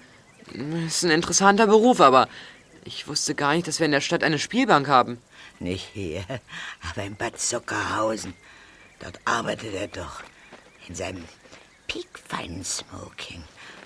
Das 0.54 0.98
ist 0.98 1.04
ein 1.04 1.10
interessanter 1.10 1.65
Beruf, 1.65 2.00
aber 2.00 2.28
ich 2.86 3.08
wusste 3.08 3.36
gar 3.36 3.54
nicht, 3.54 3.67
dass 3.67 3.80
wir 3.80 3.86
in 3.86 3.91
der 3.91 4.02
Stadt 4.02 4.24
eine 4.24 4.39
Spielbank 4.39 4.88
haben. 4.88 5.19
Nicht 5.60 5.89
hier, 5.93 6.24
aber 6.91 7.04
in 7.04 7.15
Bad 7.15 7.39
Zuckerhausen. 7.39 8.34
Dort 9.00 9.19
arbeitet 9.26 9.74
er 9.74 9.88
doch. 9.88 10.21
In 10.88 10.95
seinem 10.95 11.26
piekfeinen 11.88 12.63
Smoking. 12.63 13.43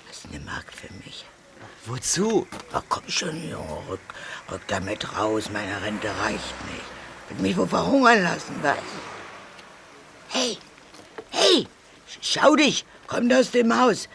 Das 0.08 0.18
ist 0.18 0.26
eine 0.28 0.42
Mark 0.42 0.72
für 0.74 0.94
mich. 1.06 1.26
Wozu? 1.86 2.46
Ach 2.74 2.84
komm 2.90 3.08
schon, 3.08 3.50
Junge, 3.50 3.82
rück, 3.90 4.00
rück 4.52 4.62
damit 4.68 5.18
raus. 5.18 5.50
Meine 5.52 5.82
Rente 5.82 6.10
reicht 6.22 6.54
nicht. 6.66 6.86
Will 7.30 7.42
mich 7.42 7.58
wohl 7.58 7.68
verhungern 7.68 8.24
lassen, 8.24 8.56
was? 8.62 8.78
Hey, 10.28 10.58
hey, 11.32 11.68
schau 12.22 12.56
dich, 12.56 12.86
kommt 13.08 13.34
aus 13.34 13.52
dem 13.52 13.78
Haus. 13.80 14.10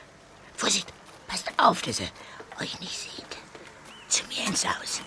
Vorsicht, 0.55 0.93
passt 1.27 1.51
auf, 1.57 1.81
dass 1.83 2.01
er 2.01 2.09
euch 2.61 2.79
nicht 2.81 2.99
sieht. 2.99 3.14
Zu 4.15 4.23
mir 4.29 4.47
ins 4.47 4.65
Haus. 4.65 5.03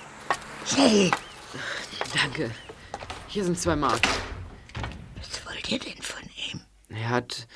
Schnell. 0.65 1.09
Danke. 2.13 2.51
Hier 3.29 3.45
sind 3.45 3.57
zwei 3.57 3.77
Mark. 3.77 4.01
Was 5.17 5.45
wollt 5.45 5.71
ihr 5.71 5.79
denn 5.79 6.01
von 6.01 6.23
ihm? 6.51 6.59
Er 6.89 7.07
hat. 7.07 7.47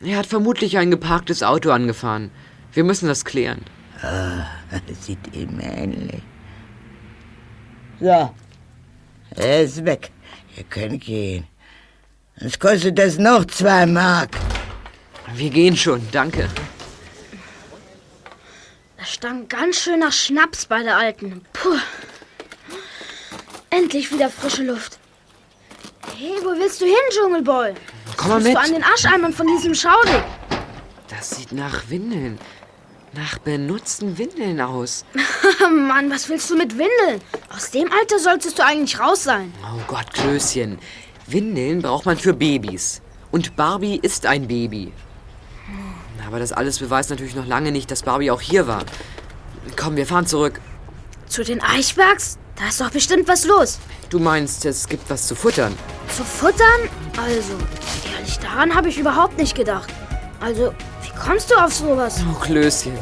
Er 0.00 0.16
hat 0.16 0.24
vermutlich 0.24 0.78
ein 0.78 0.90
geparktes 0.90 1.42
Auto 1.42 1.70
angefahren. 1.70 2.30
Wir 2.72 2.82
müssen 2.84 3.08
das 3.08 3.26
klären. 3.26 3.62
Ah, 4.00 4.46
sieht 5.02 5.36
ihm 5.36 5.60
ähnlich. 5.60 6.22
So, 8.00 8.34
er 9.36 9.62
ist 9.62 9.84
weg. 9.84 10.10
Ihr 10.56 10.64
könnt 10.64 11.02
gehen. 11.02 11.46
Es 12.36 12.58
kostet 12.58 12.98
das 12.98 13.18
noch 13.18 13.44
zwei 13.44 13.84
Mark. 13.84 14.30
Wir 15.34 15.50
gehen 15.50 15.76
schon, 15.76 16.00
danke. 16.10 16.48
Das 19.00 19.14
stank 19.14 19.48
ganz 19.48 19.76
schön 19.76 20.00
nach 20.00 20.12
Schnaps 20.12 20.66
bei 20.66 20.82
der 20.82 20.98
Alten. 20.98 21.40
Puh. 21.54 21.78
Endlich 23.70 24.12
wieder 24.12 24.28
frische 24.28 24.62
Luft. 24.62 24.98
Hey, 26.18 26.36
wo 26.42 26.50
willst 26.50 26.82
du 26.82 26.84
hin, 26.84 26.94
Dschungelboy? 27.08 27.72
Komm 28.18 28.28
mal 28.28 28.40
mit. 28.42 28.54
du 28.54 28.60
an 28.60 28.72
den 28.74 28.84
Ascheimern 28.84 29.32
von 29.32 29.46
diesem 29.46 29.74
Schaudig. 29.74 30.22
Das 31.08 31.30
sieht 31.30 31.52
nach 31.52 31.88
Windeln. 31.88 32.38
Nach 33.14 33.38
benutzten 33.38 34.18
Windeln 34.18 34.60
aus. 34.60 35.06
Mann, 35.60 36.10
was 36.10 36.28
willst 36.28 36.50
du 36.50 36.56
mit 36.56 36.72
Windeln? 36.72 37.22
Aus 37.56 37.70
dem 37.70 37.90
Alter 37.90 38.18
solltest 38.18 38.58
du 38.58 38.64
eigentlich 38.64 39.00
raus 39.00 39.24
sein. 39.24 39.50
Oh 39.64 39.80
Gott, 39.86 40.12
Klößchen. 40.12 40.78
Windeln 41.26 41.80
braucht 41.80 42.04
man 42.04 42.18
für 42.18 42.34
Babys. 42.34 43.00
Und 43.30 43.56
Barbie 43.56 43.98
ist 44.02 44.26
ein 44.26 44.46
Baby. 44.46 44.92
Aber 46.26 46.38
das 46.38 46.52
alles 46.52 46.78
beweist 46.78 47.10
natürlich 47.10 47.34
noch 47.34 47.46
lange 47.46 47.72
nicht, 47.72 47.90
dass 47.90 48.02
Barbie 48.02 48.30
auch 48.30 48.40
hier 48.40 48.66
war. 48.66 48.84
Komm, 49.76 49.96
wir 49.96 50.06
fahren 50.06 50.26
zurück. 50.26 50.60
Zu 51.26 51.44
den 51.44 51.60
Eichbergs? 51.60 52.38
Da 52.56 52.68
ist 52.68 52.80
doch 52.80 52.90
bestimmt 52.90 53.28
was 53.28 53.44
los. 53.44 53.78
Du 54.10 54.18
meinst, 54.18 54.64
es 54.64 54.88
gibt 54.88 55.08
was 55.08 55.26
zu 55.26 55.34
futtern? 55.34 55.74
Zu 56.14 56.24
futtern? 56.24 56.88
Also, 57.16 57.54
ehrlich, 58.16 58.38
daran 58.38 58.74
habe 58.74 58.88
ich 58.88 58.98
überhaupt 58.98 59.38
nicht 59.38 59.54
gedacht. 59.54 59.88
Also, 60.40 60.72
wie 61.02 61.18
kommst 61.18 61.50
du 61.50 61.54
auf 61.54 61.72
sowas? 61.72 62.20
Oh, 62.30 62.38
Klößchen. 62.40 62.98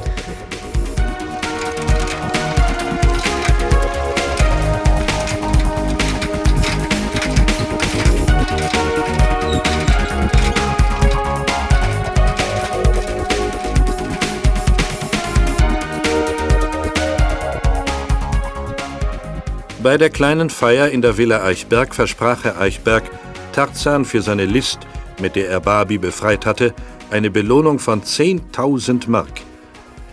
Bei 19.89 19.97
der 19.97 20.11
kleinen 20.11 20.51
Feier 20.51 20.91
in 20.91 21.01
der 21.01 21.17
Villa 21.17 21.43
Eichberg 21.43 21.95
versprach 21.95 22.45
Herr 22.45 22.61
Eichberg, 22.61 23.05
Tarzan 23.53 24.05
für 24.05 24.21
seine 24.21 24.45
List 24.45 24.81
mit 25.19 25.35
der 25.35 25.49
er 25.49 25.61
Barbie 25.61 25.97
befreit 25.97 26.45
hatte, 26.45 26.75
eine 27.11 27.31
Belohnung 27.31 27.79
von 27.79 28.03
10.000 28.03 29.09
Mark. 29.09 29.41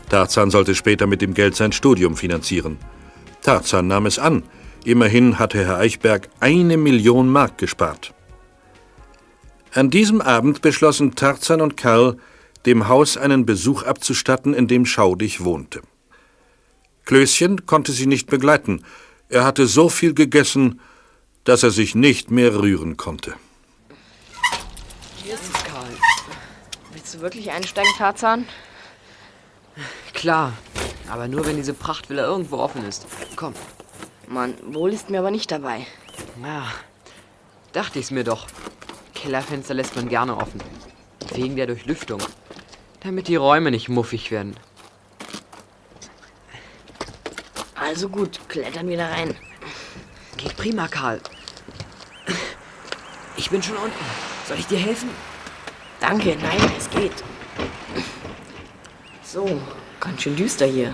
Tarzan 0.08 0.50
sollte 0.50 0.76
später 0.76 1.08
mit 1.08 1.22
dem 1.22 1.34
Geld 1.34 1.58
sein 1.58 1.74
Studium 1.74 2.16
finanzieren. 2.16 2.78
Tarzan 3.42 3.88
nahm 3.88 4.06
es 4.06 4.18
an. 4.18 4.44
Immerhin 4.86 5.40
hatte 5.40 5.66
Herr 5.66 5.80
Eichberg 5.80 6.30
eine 6.40 6.78
Million 6.78 7.28
Mark 7.28 7.58
gespart. 7.58 8.14
An 9.74 9.90
diesem 9.90 10.22
Abend 10.22 10.62
beschlossen 10.62 11.16
Tarzan 11.16 11.60
und 11.60 11.76
Karl, 11.76 12.16
dem 12.66 12.88
Haus 12.88 13.18
einen 13.18 13.46
Besuch 13.46 13.84
abzustatten, 13.84 14.54
in 14.54 14.70
dem 14.70 14.86
Schaudig 14.86 15.44
wohnte. 15.44 15.82
Klößchen 17.04 17.66
konnte 17.66 17.92
sie 17.92 18.08
nicht 18.08 18.30
begleiten. 18.30 18.82
Er 19.30 19.44
hatte 19.44 19.66
so 19.68 19.90
viel 19.90 20.14
gegessen, 20.14 20.80
dass 21.44 21.64
er 21.64 21.72
sich 21.72 21.96
nicht 21.96 22.32
mehr 22.32 22.56
rühren 22.56 22.98
konnte. 22.98 23.36
Hier 25.24 25.34
ist 25.34 25.44
es, 25.44 25.64
Karl. 25.64 25.90
Willst 26.94 27.14
du 27.16 27.22
wirklich 27.22 27.52
einsteigen, 27.52 27.92
Tarzan? 27.98 28.48
Klar, 30.14 30.54
aber 31.10 31.28
nur 31.28 31.46
wenn 31.46 31.58
diese 31.58 31.74
Prachtvilla 31.74 32.24
irgendwo 32.24 32.58
offen 32.58 32.86
ist. 32.86 33.08
Komm. 33.36 33.54
Mann, 34.28 34.56
wohl 34.66 34.94
ist 34.94 35.10
mir 35.10 35.20
aber 35.20 35.32
nicht 35.32 35.52
dabei. 35.52 35.86
Ja, 36.42 36.68
dachte 37.74 38.00
ich's 38.00 38.12
mir 38.12 38.24
doch. 38.24 38.48
Kellerfenster 39.14 39.74
lässt 39.74 39.96
man 39.96 40.10
gerne 40.10 40.38
offen. 40.38 40.62
Wegen 41.34 41.56
der 41.56 41.68
Durchlüftung. 41.68 42.22
Damit 43.02 43.28
die 43.28 43.36
Räume 43.36 43.72
nicht 43.72 43.90
muffig 43.90 44.32
werden. 44.32 44.56
Also 47.96 48.10
gut, 48.10 48.42
klettern 48.50 48.90
wir 48.90 48.98
da 48.98 49.08
rein. 49.08 49.34
Geht 50.36 50.58
prima, 50.58 50.86
Karl. 50.90 51.22
Ich 53.38 53.50
bin 53.50 53.64
schon 53.64 53.78
unten. 53.78 54.06
Soll 54.46 54.60
ich 54.60 54.68
dir 54.68 54.80
helfen? 54.80 55.08
Danke, 56.02 56.36
nein, 56.42 56.60
es 56.78 56.90
geht. 56.90 57.24
So, 59.24 59.62
ganz 60.02 60.22
schön 60.22 60.36
düster 60.36 60.66
hier. 60.66 60.94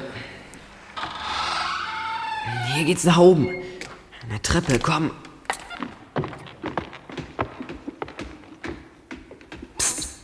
Hier 2.76 2.86
geht's 2.86 3.04
nach 3.04 3.18
oben. 3.18 3.50
Eine 4.30 4.40
Treppe, 4.44 4.78
komm. 4.78 5.10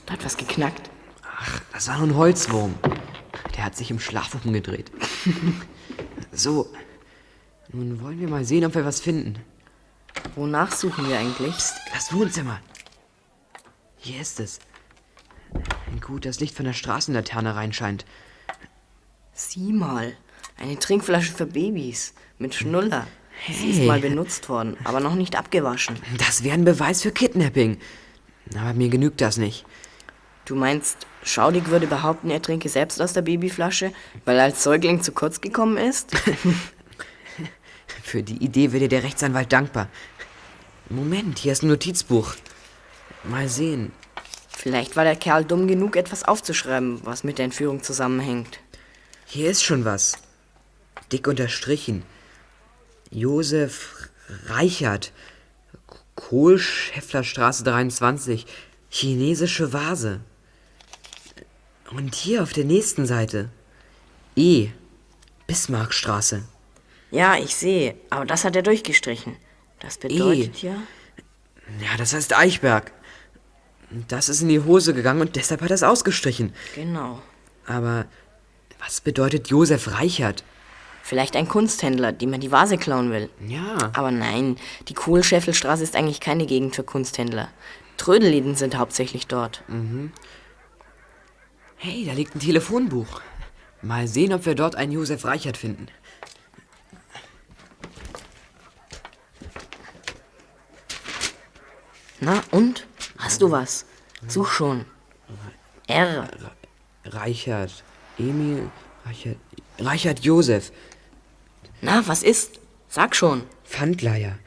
Da 0.06 0.14
hat 0.14 0.24
was 0.24 0.38
geknackt. 0.38 0.92
Ach, 1.24 1.60
das 1.74 1.88
war 1.88 1.98
nur 1.98 2.10
ein 2.10 2.16
Holzwurm. 2.16 2.76
Der 3.56 3.66
hat 3.66 3.76
sich 3.76 3.90
im 3.90 4.00
Schlaf 4.00 4.38
umgedreht. 4.46 4.92
so. 6.40 6.68
Nun 7.72 8.02
wollen 8.02 8.20
wir 8.20 8.28
mal 8.30 8.46
sehen, 8.46 8.66
ob 8.66 8.76
wir 8.76 8.86
was 8.86 9.00
finden. 9.02 9.36
Wonach 10.36 10.72
suchen 10.72 11.08
wir 11.10 11.20
eigentlich? 11.20 11.56
Psst, 11.56 11.76
das 11.94 12.14
Wohnzimmer. 12.14 12.60
Hier 13.98 14.22
ist 14.22 14.40
es. 14.40 14.60
Ein 15.92 16.00
gut, 16.00 16.26
das 16.26 16.40
Licht 16.40 16.56
von 16.56 16.66
der 16.66 16.74
Straßenlaterne 16.74 17.56
reinscheint. 17.56 18.06
Sieh 19.34 19.72
mal, 19.74 20.16
eine 20.58 20.80
Trinkflasche 20.80 21.32
für 21.34 21.46
Babys 21.46 22.14
mit 22.38 22.56
Schnuller. 22.56 23.08
Sie 23.48 23.70
ist 23.70 23.78
Hey. 23.80 23.88
mal 23.88 24.00
benutzt 24.00 24.50
worden, 24.50 24.78
aber 24.84 25.00
noch 25.00 25.14
nicht 25.16 25.36
abgewaschen. 25.36 25.98
Das 26.18 26.44
wäre 26.44 26.56
ein 26.56 26.66
Beweis 26.66 27.04
für 27.04 27.12
Kidnapping. 27.12 27.78
Aber 28.56 28.74
mir 28.74 28.90
genügt 28.90 29.22
das 29.22 29.38
nicht. 29.38 29.66
Du 30.46 30.56
meinst, 30.56 31.06
Schaudig 31.28 31.68
würde 31.68 31.88
behaupten, 31.88 32.30
er 32.30 32.42
trinke 32.42 32.70
selbst 32.70 33.02
aus 33.02 33.14
der 33.14 33.22
Babyflasche, 33.22 33.92
weil 34.26 34.38
er 34.38 34.44
als 34.44 34.64
Säugling 34.64 35.02
zu 35.02 35.12
kurz 35.12 35.42
gekommen 35.42 35.78
ist? 35.78 36.12
Für 38.04 38.24
die 38.24 38.38
Idee 38.38 38.72
wäre 38.72 38.88
der 38.88 39.04
Rechtsanwalt 39.04 39.52
dankbar. 39.52 39.90
Moment, 40.90 41.40
hier 41.40 41.52
ist 41.52 41.64
ein 41.64 41.68
Notizbuch. 41.68 42.36
Mal 43.24 43.50
sehen. 43.50 43.92
Vielleicht 44.48 44.96
war 44.96 45.04
der 45.04 45.18
Kerl 45.18 45.44
dumm 45.44 45.68
genug, 45.68 45.98
etwas 45.98 46.24
aufzuschreiben, 46.24 47.02
was 47.04 47.24
mit 47.24 47.38
der 47.38 47.46
Entführung 47.46 47.84
zusammenhängt. 47.84 48.60
Hier 49.26 49.52
ist 49.52 49.64
schon 49.64 49.84
was. 49.84 50.14
Dick 51.12 51.28
unterstrichen. 51.28 52.04
Josef 53.12 54.10
Reichert. 54.46 55.12
Kohlschäfflerstraße 56.16 57.64
23. 57.66 58.46
Chinesische 58.90 59.74
Vase. 59.74 60.22
Und 61.92 62.16
hier 62.16 62.44
auf 62.44 62.54
der 62.54 62.66
nächsten 62.66 63.06
Seite. 63.06 63.50
E. 64.36 64.70
Bismarckstraße. 65.48 66.44
Ja, 67.12 67.38
ich 67.38 67.56
sehe, 67.56 67.96
aber 68.10 68.26
das 68.26 68.44
hat 68.44 68.56
er 68.56 68.62
durchgestrichen. 68.62 69.38
Das 69.80 69.98
bedeutet 69.98 70.62
ja. 70.62 70.76
Ja, 71.82 71.98
das 71.98 72.14
heißt 72.14 72.36
Eichberg. 72.38 72.92
Das 74.08 74.28
ist 74.28 74.42
in 74.42 74.50
die 74.50 74.60
Hose 74.60 74.94
gegangen 74.94 75.22
und 75.22 75.36
deshalb 75.36 75.62
hat 75.62 75.70
er 75.70 75.76
es 75.76 75.84
ausgestrichen. 75.84 76.54
Genau. 76.76 77.22
Aber 77.66 78.06
was 78.80 79.02
bedeutet 79.02 79.48
Josef 79.48 79.92
Reichert? 79.92 80.44
Vielleicht 81.04 81.38
ein 81.38 81.48
Kunsthändler, 81.48 82.12
dem 82.12 82.34
er 82.34 82.40
die 82.40 82.52
Vase 82.52 82.78
klauen 82.78 83.12
will. 83.12 83.30
Ja. 83.48 83.92
Aber 83.94 84.12
nein, 84.12 84.58
die 84.90 84.94
Kohlschäffelstraße 84.94 85.84
ist 85.84 85.96
eigentlich 85.96 86.20
keine 86.20 86.46
Gegend 86.46 86.76
für 86.76 86.84
Kunsthändler. 86.84 87.48
Trödelläden 87.96 88.56
sind 88.56 88.78
hauptsächlich 88.78 89.28
dort. 89.28 89.64
Mhm. 89.70 90.12
Hey, 91.80 92.06
da 92.06 92.14
liegt 92.14 92.36
ein 92.36 92.40
Telefonbuch. 92.40 93.22
Mal 93.84 94.08
sehen, 94.08 94.34
ob 94.34 94.48
wir 94.48 94.56
dort 94.56 94.76
einen 94.76 94.92
Josef 94.92 95.26
Reichert 95.26 95.58
finden. 95.58 95.88
Na 102.20 102.42
und? 102.50 102.88
Hast 103.20 103.44
du 103.44 103.52
was? 103.52 103.86
Such 104.28 104.52
schon. 104.52 104.86
R. 105.86 106.28
Reichert. 107.06 107.84
Emil. 108.18 108.72
Reichert. 109.06 109.38
Reichert 109.78 110.20
Josef. 110.22 110.72
Na, 111.82 112.08
was 112.08 112.24
ist? 112.24 112.60
Sag 112.90 113.16
schon. 113.16 113.44
Pfandleiher. 113.64 114.40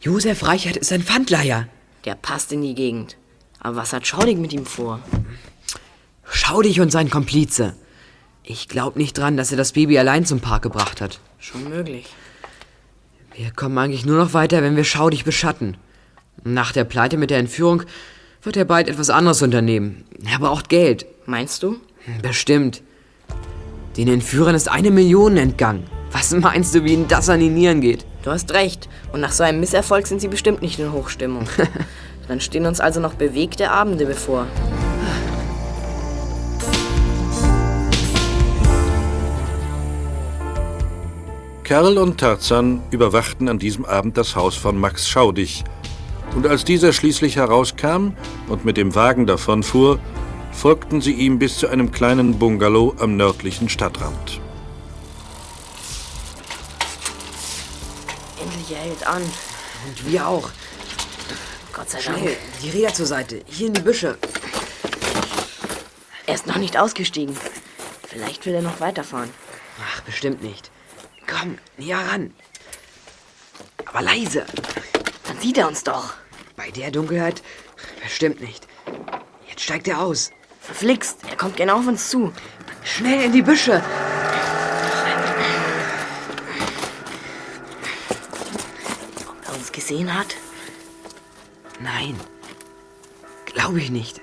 Josef 0.00 0.44
Reichert 0.44 0.76
ist 0.76 0.92
ein 0.92 1.02
Pfandleiher. 1.02 1.66
Der 2.04 2.14
passt 2.14 2.52
in 2.52 2.60
die 2.60 2.74
Gegend. 2.74 3.16
Aber 3.58 3.76
was 3.76 3.94
hat 3.94 4.06
Schaudig 4.06 4.36
mit 4.36 4.52
ihm 4.52 4.66
vor? 4.66 5.00
Schau 6.46 6.60
dich 6.60 6.78
und 6.82 6.92
sein 6.92 7.08
Komplize. 7.08 7.74
Ich 8.42 8.68
glaub 8.68 8.96
nicht 8.96 9.16
dran, 9.16 9.38
dass 9.38 9.50
er 9.50 9.56
das 9.56 9.72
Baby 9.72 9.98
allein 9.98 10.26
zum 10.26 10.40
Park 10.40 10.62
gebracht 10.62 11.00
hat. 11.00 11.18
Schon 11.38 11.70
möglich. 11.70 12.04
Wir 13.34 13.50
kommen 13.50 13.78
eigentlich 13.78 14.04
nur 14.04 14.18
noch 14.18 14.34
weiter, 14.34 14.62
wenn 14.62 14.76
wir 14.76 14.84
Schaudig 14.84 15.24
beschatten. 15.24 15.78
Nach 16.42 16.72
der 16.72 16.84
Pleite 16.84 17.16
mit 17.16 17.30
der 17.30 17.38
Entführung 17.38 17.84
wird 18.42 18.58
er 18.58 18.66
bald 18.66 18.88
etwas 18.88 19.08
anderes 19.08 19.40
unternehmen. 19.40 20.04
Er 20.30 20.38
braucht 20.38 20.68
Geld. 20.68 21.06
Meinst 21.24 21.62
du? 21.62 21.78
Bestimmt. 22.20 22.82
Den 23.96 24.08
Entführern 24.08 24.54
ist 24.54 24.70
eine 24.70 24.90
Million 24.90 25.38
entgangen. 25.38 25.84
Was 26.12 26.32
meinst 26.32 26.74
du, 26.74 26.84
wie 26.84 26.92
ihnen 26.92 27.08
das 27.08 27.30
an 27.30 27.40
die 27.40 27.48
Nieren 27.48 27.80
geht? 27.80 28.04
Du 28.22 28.30
hast 28.30 28.52
recht. 28.52 28.90
Und 29.14 29.20
nach 29.20 29.32
so 29.32 29.44
einem 29.44 29.60
Misserfolg 29.60 30.06
sind 30.06 30.20
sie 30.20 30.28
bestimmt 30.28 30.60
nicht 30.60 30.78
in 30.78 30.92
Hochstimmung. 30.92 31.48
Dann 32.28 32.42
stehen 32.42 32.66
uns 32.66 32.80
also 32.80 33.00
noch 33.00 33.14
bewegte 33.14 33.70
Abende 33.70 34.04
bevor. 34.04 34.46
Kerl 41.64 41.96
und 41.96 42.20
Tarzan 42.20 42.82
überwachten 42.90 43.48
an 43.48 43.58
diesem 43.58 43.86
Abend 43.86 44.18
das 44.18 44.36
Haus 44.36 44.54
von 44.54 44.78
Max 44.78 45.08
Schaudig. 45.08 45.64
Und 46.36 46.46
als 46.46 46.66
dieser 46.66 46.92
schließlich 46.92 47.36
herauskam 47.36 48.12
und 48.48 48.66
mit 48.66 48.76
dem 48.76 48.94
Wagen 48.94 49.26
davonfuhr, 49.26 49.98
folgten 50.52 51.00
sie 51.00 51.12
ihm 51.12 51.38
bis 51.38 51.56
zu 51.56 51.66
einem 51.68 51.90
kleinen 51.90 52.38
Bungalow 52.38 52.94
am 52.98 53.16
nördlichen 53.16 53.70
Stadtrand. 53.70 54.42
Endlich, 58.42 58.70
er 58.76 58.82
hält 58.82 59.06
an. 59.06 59.22
Und 59.22 60.12
wir 60.12 60.28
auch. 60.28 60.50
Gott 61.72 61.88
sei 61.88 62.02
Dank. 62.02 62.18
Schnell, 62.18 62.36
die 62.62 62.70
Räder 62.70 62.92
zur 62.92 63.06
Seite. 63.06 63.40
Hier 63.46 63.68
in 63.68 63.72
die 63.72 63.80
Büsche. 63.80 64.18
Er 66.26 66.34
ist 66.34 66.46
noch 66.46 66.58
nicht 66.58 66.78
ausgestiegen. 66.78 67.34
Vielleicht 68.06 68.44
will 68.44 68.54
er 68.54 68.62
noch 68.62 68.80
weiterfahren. 68.80 69.30
Ach, 69.82 70.02
bestimmt 70.02 70.42
nicht. 70.42 70.70
Komm, 71.26 71.58
näher 71.76 71.98
ran. 71.98 72.34
Aber 73.86 74.02
leise. 74.02 74.46
Dann 75.26 75.38
sieht 75.38 75.58
er 75.58 75.68
uns 75.68 75.84
doch. 75.84 76.14
Bei 76.56 76.70
der 76.70 76.90
Dunkelheit 76.90 77.42
bestimmt 78.02 78.40
nicht. 78.40 78.66
Jetzt 79.48 79.62
steigt 79.62 79.88
er 79.88 80.00
aus. 80.00 80.30
Verflixt, 80.60 81.18
er 81.28 81.36
kommt 81.36 81.56
genau 81.56 81.78
auf 81.78 81.86
uns 81.86 82.08
zu. 82.08 82.32
Schnell 82.82 83.24
in 83.24 83.32
die 83.32 83.42
Büsche. 83.42 83.82
Ob 89.28 89.48
er 89.48 89.54
uns 89.54 89.72
gesehen 89.72 90.12
hat? 90.12 90.36
Nein. 91.80 92.18
Glaube 93.46 93.80
ich 93.80 93.90
nicht. 93.90 94.20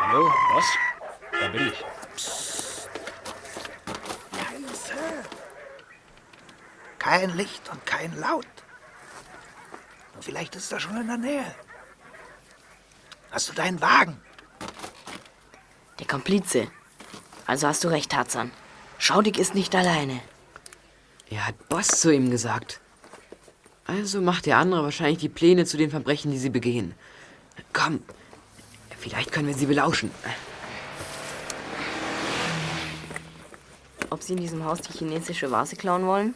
Hallo, 0.00 0.30
was? 0.54 0.64
Da 1.40 1.48
bin 1.48 1.68
ich. 1.68 1.84
Kein 7.34 7.46
Licht 7.46 7.68
und 7.68 7.84
kein 7.84 8.16
Laut. 8.20 8.46
Und 10.14 10.24
vielleicht 10.24 10.54
ist 10.54 10.70
er 10.70 10.78
schon 10.78 10.96
in 11.00 11.08
der 11.08 11.16
Nähe. 11.16 11.54
Hast 13.32 13.48
du 13.48 13.52
deinen 13.52 13.80
Wagen? 13.80 14.20
Der 15.98 16.06
Komplize. 16.06 16.68
Also 17.44 17.66
hast 17.66 17.82
du 17.82 17.88
recht, 17.88 18.12
Tarzan. 18.12 18.52
Schaudig 18.98 19.36
ist 19.36 19.56
nicht 19.56 19.74
alleine. 19.74 20.20
Er 21.28 21.48
hat 21.48 21.68
Boss 21.68 21.88
zu 21.88 22.14
ihm 22.14 22.30
gesagt. 22.30 22.80
Also 23.84 24.20
macht 24.20 24.46
der 24.46 24.58
andere 24.58 24.84
wahrscheinlich 24.84 25.18
die 25.18 25.28
Pläne 25.28 25.64
zu 25.64 25.76
den 25.76 25.90
Verbrechen, 25.90 26.30
die 26.30 26.38
sie 26.38 26.50
begehen. 26.50 26.94
Komm, 27.72 28.04
vielleicht 28.96 29.32
können 29.32 29.48
wir 29.48 29.54
sie 29.54 29.66
belauschen. 29.66 30.12
Ob 34.10 34.22
sie 34.22 34.34
in 34.34 34.40
diesem 34.40 34.64
Haus 34.64 34.82
die 34.82 34.96
chinesische 34.96 35.50
Vase 35.50 35.74
klauen 35.74 36.06
wollen? 36.06 36.34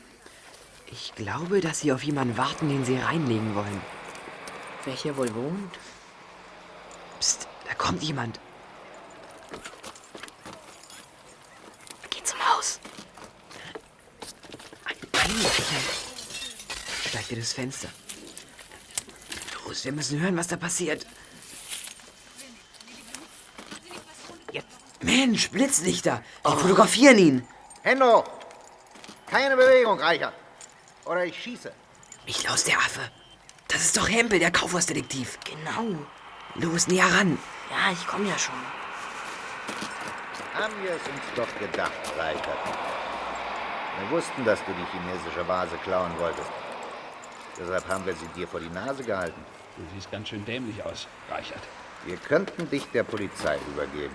Ich 0.91 1.15
glaube, 1.15 1.61
dass 1.61 1.81
sie 1.81 1.93
auf 1.93 2.03
jemanden 2.03 2.37
warten, 2.37 2.69
den 2.69 2.85
sie 2.85 2.97
reinlegen 2.97 3.55
wollen. 3.55 3.81
Wer 4.85 4.95
hier 4.95 5.17
wohl 5.17 5.35
wohnt? 5.35 5.79
Psst, 7.21 7.47
da 7.67 7.75
kommt 7.75 8.03
jemand. 8.03 8.41
Geh 12.11 12.23
zum 12.23 12.39
Haus. 12.49 12.81
Einbrecher. 14.85 15.77
Steigt 17.09 17.31
ihr 17.33 17.39
das 17.39 17.53
Fenster. 17.53 17.89
Los, 19.67 19.85
wir 19.85 19.93
müssen 19.93 20.21
hören, 20.21 20.37
was 20.37 20.49
da 20.49 20.57
passiert. 20.57 21.07
Mensch, 25.01 25.51
Blitzlichter. 25.51 26.23
Die 26.47 26.57
fotografieren 26.57 27.19
ihn. 27.19 27.49
Hände 27.83 28.05
hoch! 28.05 28.25
Keine 29.27 29.57
Bewegung, 29.57 30.01
Reichert. 30.01 30.35
Oder 31.09 31.25
ich 31.25 31.43
schieße. 31.43 31.73
Miklaus, 32.27 32.65
der 32.65 32.77
Affe. 32.77 33.01
Das 33.69 33.81
ist 33.81 33.97
doch 33.97 34.09
Hempel, 34.09 34.39
der 34.39 34.51
Kaufhausdetektiv. 34.51 35.39
Genau. 35.43 35.99
Los, 36.57 36.87
näher 36.87 37.07
ran. 37.07 37.39
Ja, 37.71 37.93
ich 37.93 38.07
komme 38.07 38.29
ja 38.29 38.39
schon. 38.39 38.55
Haben 40.53 40.75
wir 40.83 40.91
es 40.91 41.03
uns 41.09 41.23
doch 41.35 41.59
gedacht, 41.59 41.93
Reichert. 42.19 42.59
Wir 43.99 44.11
wussten, 44.11 44.45
dass 44.45 44.59
du 44.67 44.73
die 44.73 44.87
chinesische 44.93 45.49
Vase 45.49 45.77
klauen 45.83 46.13
wolltest. 46.19 46.51
Deshalb 47.59 47.89
haben 47.89 48.05
wir 48.05 48.15
sie 48.15 48.29
dir 48.37 48.47
vor 48.47 48.61
die 48.61 48.69
Nase 48.69 49.03
gehalten. 49.03 49.41
Du 49.77 49.83
siehst 49.95 50.11
ganz 50.11 50.29
schön 50.29 50.45
dämlich 50.45 50.85
aus, 50.85 51.07
Reichert. 51.31 51.63
Wir 52.05 52.17
könnten 52.19 52.69
dich 52.69 52.85
der 52.93 53.05
Polizei 53.05 53.59
übergeben. 53.73 54.15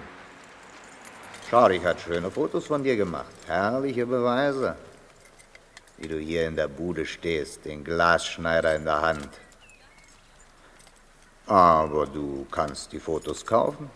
Schaurig 1.49 1.83
hat 1.83 2.01
schöne 2.01 2.29
Fotos 2.29 2.67
von 2.67 2.83
dir 2.83 2.95
gemacht. 2.95 3.33
Herrliche 3.47 4.05
Beweise. 4.05 4.77
Wie 5.97 6.07
du 6.07 6.17
hier 6.17 6.47
in 6.47 6.55
der 6.55 6.67
Bude 6.67 7.05
stehst, 7.05 7.65
den 7.65 7.83
Glasschneider 7.83 8.75
in 8.75 8.85
der 8.85 9.01
Hand. 9.01 9.29
Aber 11.47 12.05
du 12.05 12.45
kannst 12.51 12.91
die 12.91 12.99
Fotos 12.99 13.45
kaufen. 13.45 13.89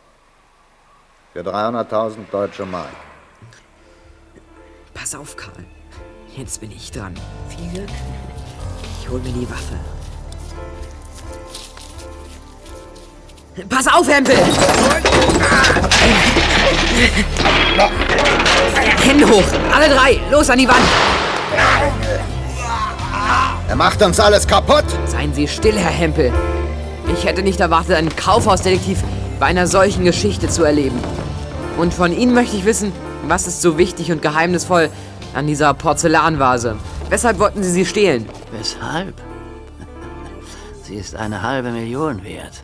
Für 1.33 1.41
300.000 1.41 2.29
deutsche 2.31 2.65
Mark. 2.65 2.89
Pass 4.93 5.15
auf, 5.15 5.35
Karl. 5.35 5.65
Jetzt 6.35 6.59
bin 6.61 6.71
ich 6.71 6.91
dran. 6.91 7.15
Viel 7.49 7.69
Glück. 7.71 7.89
Ich 9.01 9.09
hol 9.09 9.19
mir 9.19 9.31
die 9.31 9.49
Waffe. 9.49 9.77
Pass 13.69 13.87
auf, 13.87 14.07
Hempel! 14.07 14.35
Hände 19.01 19.27
hoch! 19.27 19.43
Alle 19.73 19.89
drei! 19.89 20.19
Los 20.29 20.49
an 20.49 20.59
die 20.59 20.67
Wand! 20.67 20.85
Er 23.67 23.75
macht 23.75 24.01
uns 24.01 24.19
alles 24.19 24.47
kaputt! 24.47 24.86
Seien 25.05 25.34
Sie 25.34 25.47
still, 25.47 25.78
Herr 25.78 25.91
Hempel. 25.91 26.32
Ich 27.13 27.25
hätte 27.25 27.43
nicht 27.43 27.59
erwartet, 27.59 27.95
einen 27.95 28.15
Kaufhausdetektiv 28.15 29.03
bei 29.39 29.47
einer 29.47 29.67
solchen 29.67 30.03
Geschichte 30.03 30.47
zu 30.47 30.63
erleben. 30.63 30.99
Und 31.78 31.93
von 31.93 32.11
Ihnen 32.11 32.34
möchte 32.34 32.57
ich 32.57 32.65
wissen, 32.65 32.91
was 33.28 33.47
ist 33.47 33.61
so 33.61 33.78
wichtig 33.78 34.11
und 34.11 34.21
geheimnisvoll 34.21 34.89
an 35.34 35.47
dieser 35.47 35.73
Porzellanvase? 35.73 36.78
Weshalb 37.09 37.39
wollten 37.39 37.63
Sie 37.63 37.71
sie 37.71 37.86
stehlen? 37.86 38.28
Weshalb? 38.51 39.13
Sie 40.84 40.95
ist 40.95 41.15
eine 41.15 41.41
halbe 41.41 41.71
Million 41.71 42.23
wert. 42.23 42.63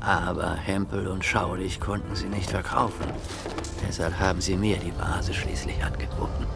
Aber 0.00 0.54
Hempel 0.56 1.06
und 1.06 1.24
Schaudig 1.24 1.78
konnten 1.78 2.16
sie 2.16 2.26
nicht 2.26 2.50
verkaufen. 2.50 3.04
Deshalb 3.86 4.18
haben 4.18 4.40
sie 4.40 4.56
mir 4.56 4.76
die 4.78 4.92
Vase 4.98 5.32
schließlich 5.32 5.76
angeboten. 5.84 6.46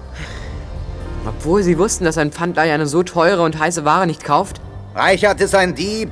Obwohl 1.27 1.63
Sie 1.63 1.79
wussten, 1.79 2.05
dass 2.05 2.19
ein 2.19 2.31
Pfandleiher 2.31 2.75
eine 2.75 2.87
so 2.87 3.03
teure 3.03 3.43
und 3.43 3.59
heiße 3.59 3.85
Ware 3.85 4.07
nicht 4.07 4.25
kauft? 4.25 4.61
Reichert 4.95 5.41
ist 5.41 5.55
ein 5.55 5.75
Dieb. 5.75 6.11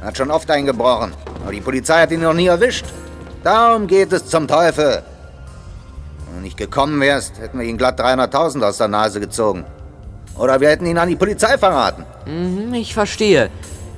Er 0.00 0.08
hat 0.08 0.16
schon 0.16 0.30
oft 0.30 0.50
eingebrochen. 0.50 1.12
Aber 1.42 1.52
die 1.52 1.60
Polizei 1.60 2.02
hat 2.02 2.12
ihn 2.12 2.20
noch 2.20 2.34
nie 2.34 2.46
erwischt. 2.46 2.86
Darum 3.42 3.86
geht 3.86 4.12
es 4.12 4.26
zum 4.26 4.46
Teufel. 4.46 5.02
Wenn 6.26 6.36
du 6.36 6.42
nicht 6.42 6.56
gekommen 6.56 7.00
wärst, 7.00 7.40
hätten 7.40 7.58
wir 7.58 7.66
ihn 7.66 7.76
glatt 7.76 8.00
300.000 8.00 8.62
aus 8.62 8.78
der 8.78 8.88
Nase 8.88 9.18
gezogen. 9.18 9.64
Oder 10.38 10.60
wir 10.60 10.68
hätten 10.68 10.86
ihn 10.86 10.98
an 10.98 11.08
die 11.08 11.16
Polizei 11.16 11.58
verraten. 11.58 12.04
Mhm, 12.26 12.72
ich 12.74 12.94
verstehe. 12.94 13.50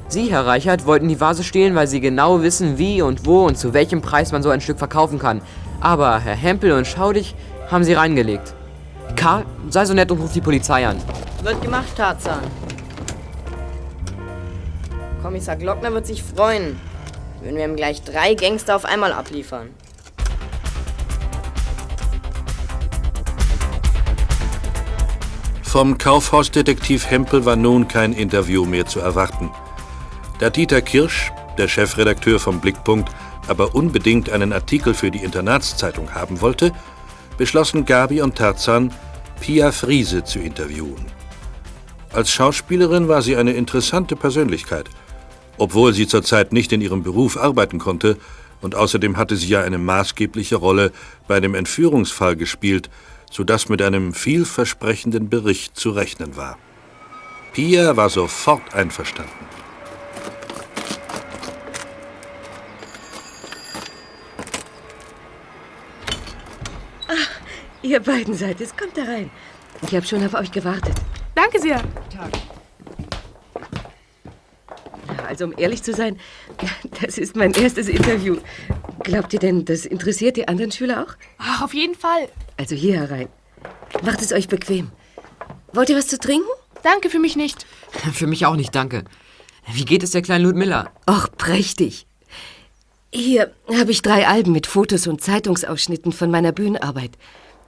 Sie, 0.09 0.31
Herr 0.31 0.47
Reichert, 0.47 0.87
wollten 0.87 1.09
die 1.09 1.21
Vase 1.21 1.45
stehlen, 1.45 1.75
weil 1.75 1.87
Sie 1.87 2.01
genau 2.01 2.43
wissen, 2.43 2.79
wie 2.79 3.03
und 3.03 3.27
wo 3.27 3.45
und 3.45 3.57
zu 3.57 3.73
welchem 3.75 4.01
Preis 4.01 4.33
man 4.33 4.43
so 4.43 4.51
ein 4.51 4.61
Stück 4.61 4.79
verkaufen 4.79 5.19
kann. 5.19 5.43
Aber 5.81 6.19
Herr 6.19 6.35
Hempel 6.35 6.73
und 6.73 6.87
Schaudig 6.87 7.35
haben 7.71 7.85
Sie 7.85 7.95
reingelegt. 7.95 8.55
Karl, 9.17 9.45
sei 9.71 9.85
so 9.85 9.95
nett 9.95 10.11
und 10.11 10.21
ruf 10.21 10.33
die 10.33 10.41
Polizei 10.41 10.87
an. 10.87 11.01
Wird 11.43 11.61
gemacht, 11.63 11.97
Tarzan. 11.97 12.43
Kommissar 15.23 15.57
Glockner 15.57 15.93
wird 15.93 16.07
sich 16.07 16.23
freuen, 16.23 16.79
wenn 17.43 17.57
wir 17.57 17.65
ihm 17.65 17.77
gleich 17.77 18.03
drei 18.03 18.35
Gangster 18.35 18.77
auf 18.77 18.85
einmal 18.85 19.13
abliefern. 19.13 19.71
Vom 25.63 25.99
Kaufhausdetektiv 25.99 27.11
Hempel 27.11 27.45
war 27.45 27.57
nun 27.57 27.89
kein 27.89 28.13
Interview 28.13 28.65
mehr 28.65 28.87
zu 28.87 29.01
erwarten. 29.01 29.51
Da 30.39 30.49
Dieter 30.49 30.81
Kirsch, 30.83 31.33
der 31.59 31.67
Chefredakteur 31.67 32.39
vom 32.39 32.61
Blickpunkt, 32.61 33.11
aber 33.49 33.75
unbedingt 33.75 34.31
einen 34.31 34.53
Artikel 34.53 34.95
für 34.95 35.11
die 35.11 35.25
Internatszeitung 35.25 36.15
haben 36.15 36.41
wollte, 36.41 36.73
beschlossen 37.37 37.85
Gabi 37.85 38.21
und 38.23 38.37
Tarzan, 38.37 38.93
Pia 39.41 39.73
Friese 39.73 40.25
zu 40.25 40.39
interviewen. 40.39 41.05
Als 42.13 42.31
Schauspielerin 42.31 43.09
war 43.09 43.23
sie 43.23 43.37
eine 43.37 43.55
interessante 43.55 44.17
Persönlichkeit, 44.17 44.89
obwohl 45.59 45.93
sie 45.93 46.07
zurzeit 46.07 46.53
nicht 46.53 46.73
in 46.73 46.81
ihrem 46.81 47.03
Beruf 47.03 47.37
arbeiten 47.37 47.79
konnte 47.79 48.19
und 48.61 48.75
außerdem 48.75 49.17
hatte 49.17 49.37
sie 49.37 49.49
ja 49.49 49.63
eine 49.63 49.79
maßgebliche 49.79 50.57
Rolle 50.57 50.93
bei 51.27 51.41
dem 51.41 51.55
Entführungsfall 51.55 52.37
gespielt, 52.37 52.89
sodass 53.31 53.69
mit 53.69 53.83
einem 53.83 54.15
vielversprechenden 54.15 55.29
Bericht 55.29 55.77
zu 55.77 55.91
rechnen 55.91 56.37
war. 56.37 56.57
Pia 57.53 57.97
war 57.97 58.11
sofort 58.11 58.75
einverstanden. 58.75 59.44
Ihr 67.85 68.01
beiden 68.01 68.35
seid 68.35 68.63
es. 68.63 68.75
Kommt 68.75 68.97
da 68.97 69.05
rein. 69.05 69.31
Ich 69.83 69.95
habe 69.95 70.07
schon 70.07 70.25
auf 70.25 70.33
euch 70.33 70.51
gewartet. 70.51 70.95
Danke 71.35 71.61
sehr. 71.61 71.83
Also, 75.29 75.45
um 75.45 75.55
ehrlich 75.59 75.83
zu 75.83 75.93
sein, 75.93 76.19
das 77.03 77.19
ist 77.19 77.37
mein 77.37 77.53
erstes 77.53 77.89
Interview. 77.89 78.39
Glaubt 79.03 79.35
ihr 79.35 79.39
denn, 79.39 79.67
das 79.67 79.85
interessiert 79.85 80.39
die 80.39 80.49
anderen 80.49 80.73
Schüler 80.73 81.03
auch? 81.03 81.15
Ach, 81.37 81.61
auf 81.61 81.75
jeden 81.75 81.95
Fall. 81.95 82.29
Also 82.57 82.75
hier 82.75 83.01
herein. 83.01 83.29
Macht 84.03 84.23
es 84.23 84.33
euch 84.33 84.49
bequem. 84.49 84.91
Wollt 85.75 85.91
ihr 85.91 85.97
was 85.97 86.07
zu 86.07 86.19
trinken? 86.19 86.49
Danke, 86.83 87.11
für 87.11 87.19
mich 87.19 87.37
nicht. 87.37 87.67
Für 88.15 88.27
mich 88.27 88.47
auch 88.47 88.57
nicht, 88.57 88.75
danke. 88.75 89.05
Wie 89.71 89.85
geht 89.85 90.03
es 90.03 90.13
der 90.13 90.23
kleinen 90.23 90.45
Ludmilla? 90.45 90.91
Och, 91.09 91.29
prächtig. 91.37 92.07
Hier 93.13 93.53
habe 93.79 93.91
ich 93.91 94.03
drei 94.03 94.27
Alben 94.27 94.53
mit 94.53 94.67
Fotos 94.67 95.07
und 95.07 95.21
Zeitungsausschnitten 95.21 96.13
von 96.13 96.31
meiner 96.31 96.53
Bühnenarbeit. 96.53 97.13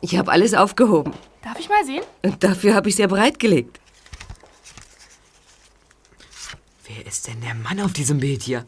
Ich 0.01 0.17
habe 0.17 0.31
alles 0.31 0.55
aufgehoben. 0.55 1.13
Darf 1.43 1.59
ich 1.59 1.69
mal 1.69 1.85
sehen? 1.85 2.03
Und 2.23 2.43
dafür 2.43 2.75
habe 2.75 2.89
ich 2.89 2.97
sehr 2.97 3.09
bereitgelegt. 3.09 3.81
Wer 6.87 7.07
ist 7.07 7.27
denn 7.27 7.41
der 7.41 7.55
Mann 7.55 7.81
auf 7.81 7.93
diesem 7.93 8.21
Bild 8.21 8.43
hier? 8.43 8.65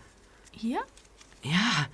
Hier? 0.53 0.81
Ja. 1.43 1.87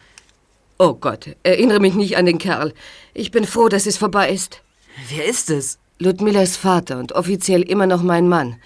Oh 0.78 0.94
Gott, 0.94 1.36
erinnere 1.42 1.80
mich 1.80 1.94
nicht 1.94 2.16
an 2.16 2.26
den 2.26 2.38
Kerl. 2.38 2.74
Ich 3.12 3.30
bin 3.30 3.44
froh, 3.44 3.68
dass 3.68 3.86
es 3.86 3.96
vorbei 3.96 4.30
ist. 4.30 4.62
Wer 5.08 5.24
ist 5.26 5.50
es? 5.50 5.78
Ludmillas 5.98 6.56
Vater 6.56 6.98
und 6.98 7.12
offiziell 7.12 7.62
immer 7.62 7.86
noch 7.86 8.02
mein 8.02 8.28
Mann. 8.28 8.60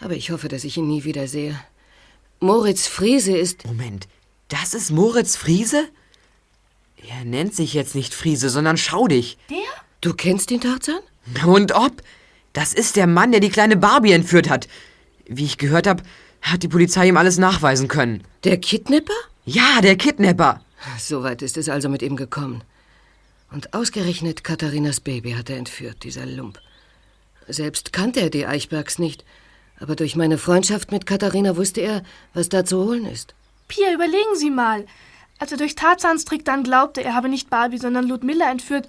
Aber 0.00 0.14
ich 0.14 0.30
hoffe, 0.30 0.48
dass 0.48 0.64
ich 0.64 0.76
ihn 0.76 0.86
nie 0.86 1.04
wiedersehe. 1.04 1.58
Moritz 2.40 2.86
Friese 2.86 3.36
ist. 3.36 3.64
Moment, 3.66 4.08
das 4.48 4.74
ist 4.74 4.90
Moritz 4.90 5.36
Friese? 5.36 5.88
Er 7.08 7.24
nennt 7.24 7.54
sich 7.54 7.72
jetzt 7.72 7.94
nicht 7.94 8.14
Friese, 8.14 8.50
sondern 8.50 8.76
Schaudig. 8.76 9.38
Der? 9.48 9.56
Du 10.00 10.14
kennst 10.14 10.50
ihn, 10.50 10.60
Tarzan? 10.60 11.00
Und 11.44 11.72
ob? 11.72 12.02
Das 12.52 12.72
ist 12.72 12.96
der 12.96 13.06
Mann, 13.06 13.32
der 13.32 13.40
die 13.40 13.50
kleine 13.50 13.76
Barbie 13.76 14.12
entführt 14.12 14.48
hat. 14.48 14.68
Wie 15.26 15.44
ich 15.44 15.58
gehört 15.58 15.86
habe, 15.86 16.02
hat 16.42 16.62
die 16.62 16.68
Polizei 16.68 17.08
ihm 17.08 17.16
alles 17.16 17.38
nachweisen 17.38 17.88
können. 17.88 18.22
Der 18.44 18.58
Kidnapper? 18.58 19.12
Ja, 19.44 19.80
der 19.82 19.96
Kidnapper. 19.96 20.60
Soweit 20.98 21.42
ist 21.42 21.56
es 21.56 21.68
also 21.68 21.88
mit 21.88 22.02
ihm 22.02 22.16
gekommen. 22.16 22.62
Und 23.50 23.74
ausgerechnet 23.74 24.44
Katharinas 24.44 25.00
Baby 25.00 25.32
hat 25.32 25.50
er 25.50 25.56
entführt, 25.56 26.04
dieser 26.04 26.26
Lump. 26.26 26.60
Selbst 27.48 27.92
kannte 27.92 28.20
er 28.20 28.30
die 28.30 28.46
Eichbergs 28.46 28.98
nicht. 28.98 29.24
Aber 29.78 29.94
durch 29.94 30.16
meine 30.16 30.38
Freundschaft 30.38 30.90
mit 30.90 31.06
Katharina 31.06 31.56
wusste 31.56 31.80
er, 31.80 32.02
was 32.34 32.48
da 32.48 32.64
zu 32.64 32.84
holen 32.84 33.06
ist. 33.06 33.34
Pia, 33.68 33.92
überlegen 33.92 34.34
Sie 34.36 34.50
mal. 34.50 34.86
Als 35.38 35.52
er 35.52 35.58
durch 35.58 35.74
Tarzans 35.74 36.24
Trick 36.24 36.44
dann 36.44 36.64
glaubte, 36.64 37.04
er 37.04 37.14
habe 37.14 37.28
nicht 37.28 37.50
Barbie, 37.50 37.78
sondern 37.78 38.08
Ludmilla 38.08 38.50
entführt, 38.50 38.88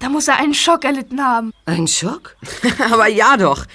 da 0.00 0.08
muss 0.08 0.28
er 0.28 0.38
einen 0.38 0.54
Schock 0.54 0.84
erlitten 0.84 1.24
haben. 1.24 1.52
Einen 1.64 1.86
Schock? 1.86 2.36
Aber 2.90 3.06
ja 3.08 3.36
doch. 3.36 3.66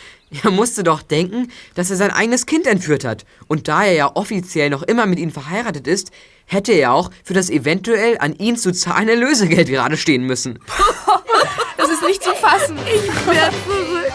Er 0.44 0.52
musste 0.52 0.84
doch 0.84 1.02
denken, 1.02 1.50
dass 1.76 1.90
er 1.90 1.96
sein 1.96 2.12
eigenes 2.12 2.46
Kind 2.46 2.68
entführt 2.68 3.06
hat. 3.06 3.24
Und 3.48 3.70
da 3.70 3.86
er 3.86 3.94
ja 3.94 4.12
offiziell 4.14 4.70
noch 4.70 4.84
immer 4.84 5.06
mit 5.06 5.20
ihm 5.20 5.32
verheiratet 5.32 5.88
ist, 5.88 6.12
hätte 6.46 6.74
er 6.74 6.94
auch 6.94 7.12
für 7.24 7.34
das 7.34 7.50
eventuell 7.50 8.18
an 8.20 8.34
ihn 8.36 8.58
zu 8.58 8.74
zahlende 8.74 9.16
Lösegeld 9.16 9.70
gerade 9.70 9.96
stehen 9.96 10.24
müssen. 10.24 10.60
das 11.78 11.90
ist 11.90 12.04
nicht 12.04 12.22
zu 12.22 12.36
fassen. 12.36 12.78
Ich 12.86 13.06
werde 13.26 13.56
verrückt. 13.66 14.14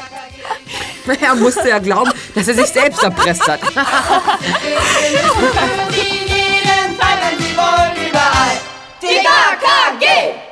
Er 1.20 1.34
musste 1.34 1.68
ja 1.68 1.78
glauben, 1.78 2.12
dass 2.34 2.46
er 2.46 2.54
sich 2.54 2.66
selbst 2.66 3.02
erpresst 3.02 3.48
hat. 3.48 3.60
Die 9.00 9.18
KKG! 9.18 10.51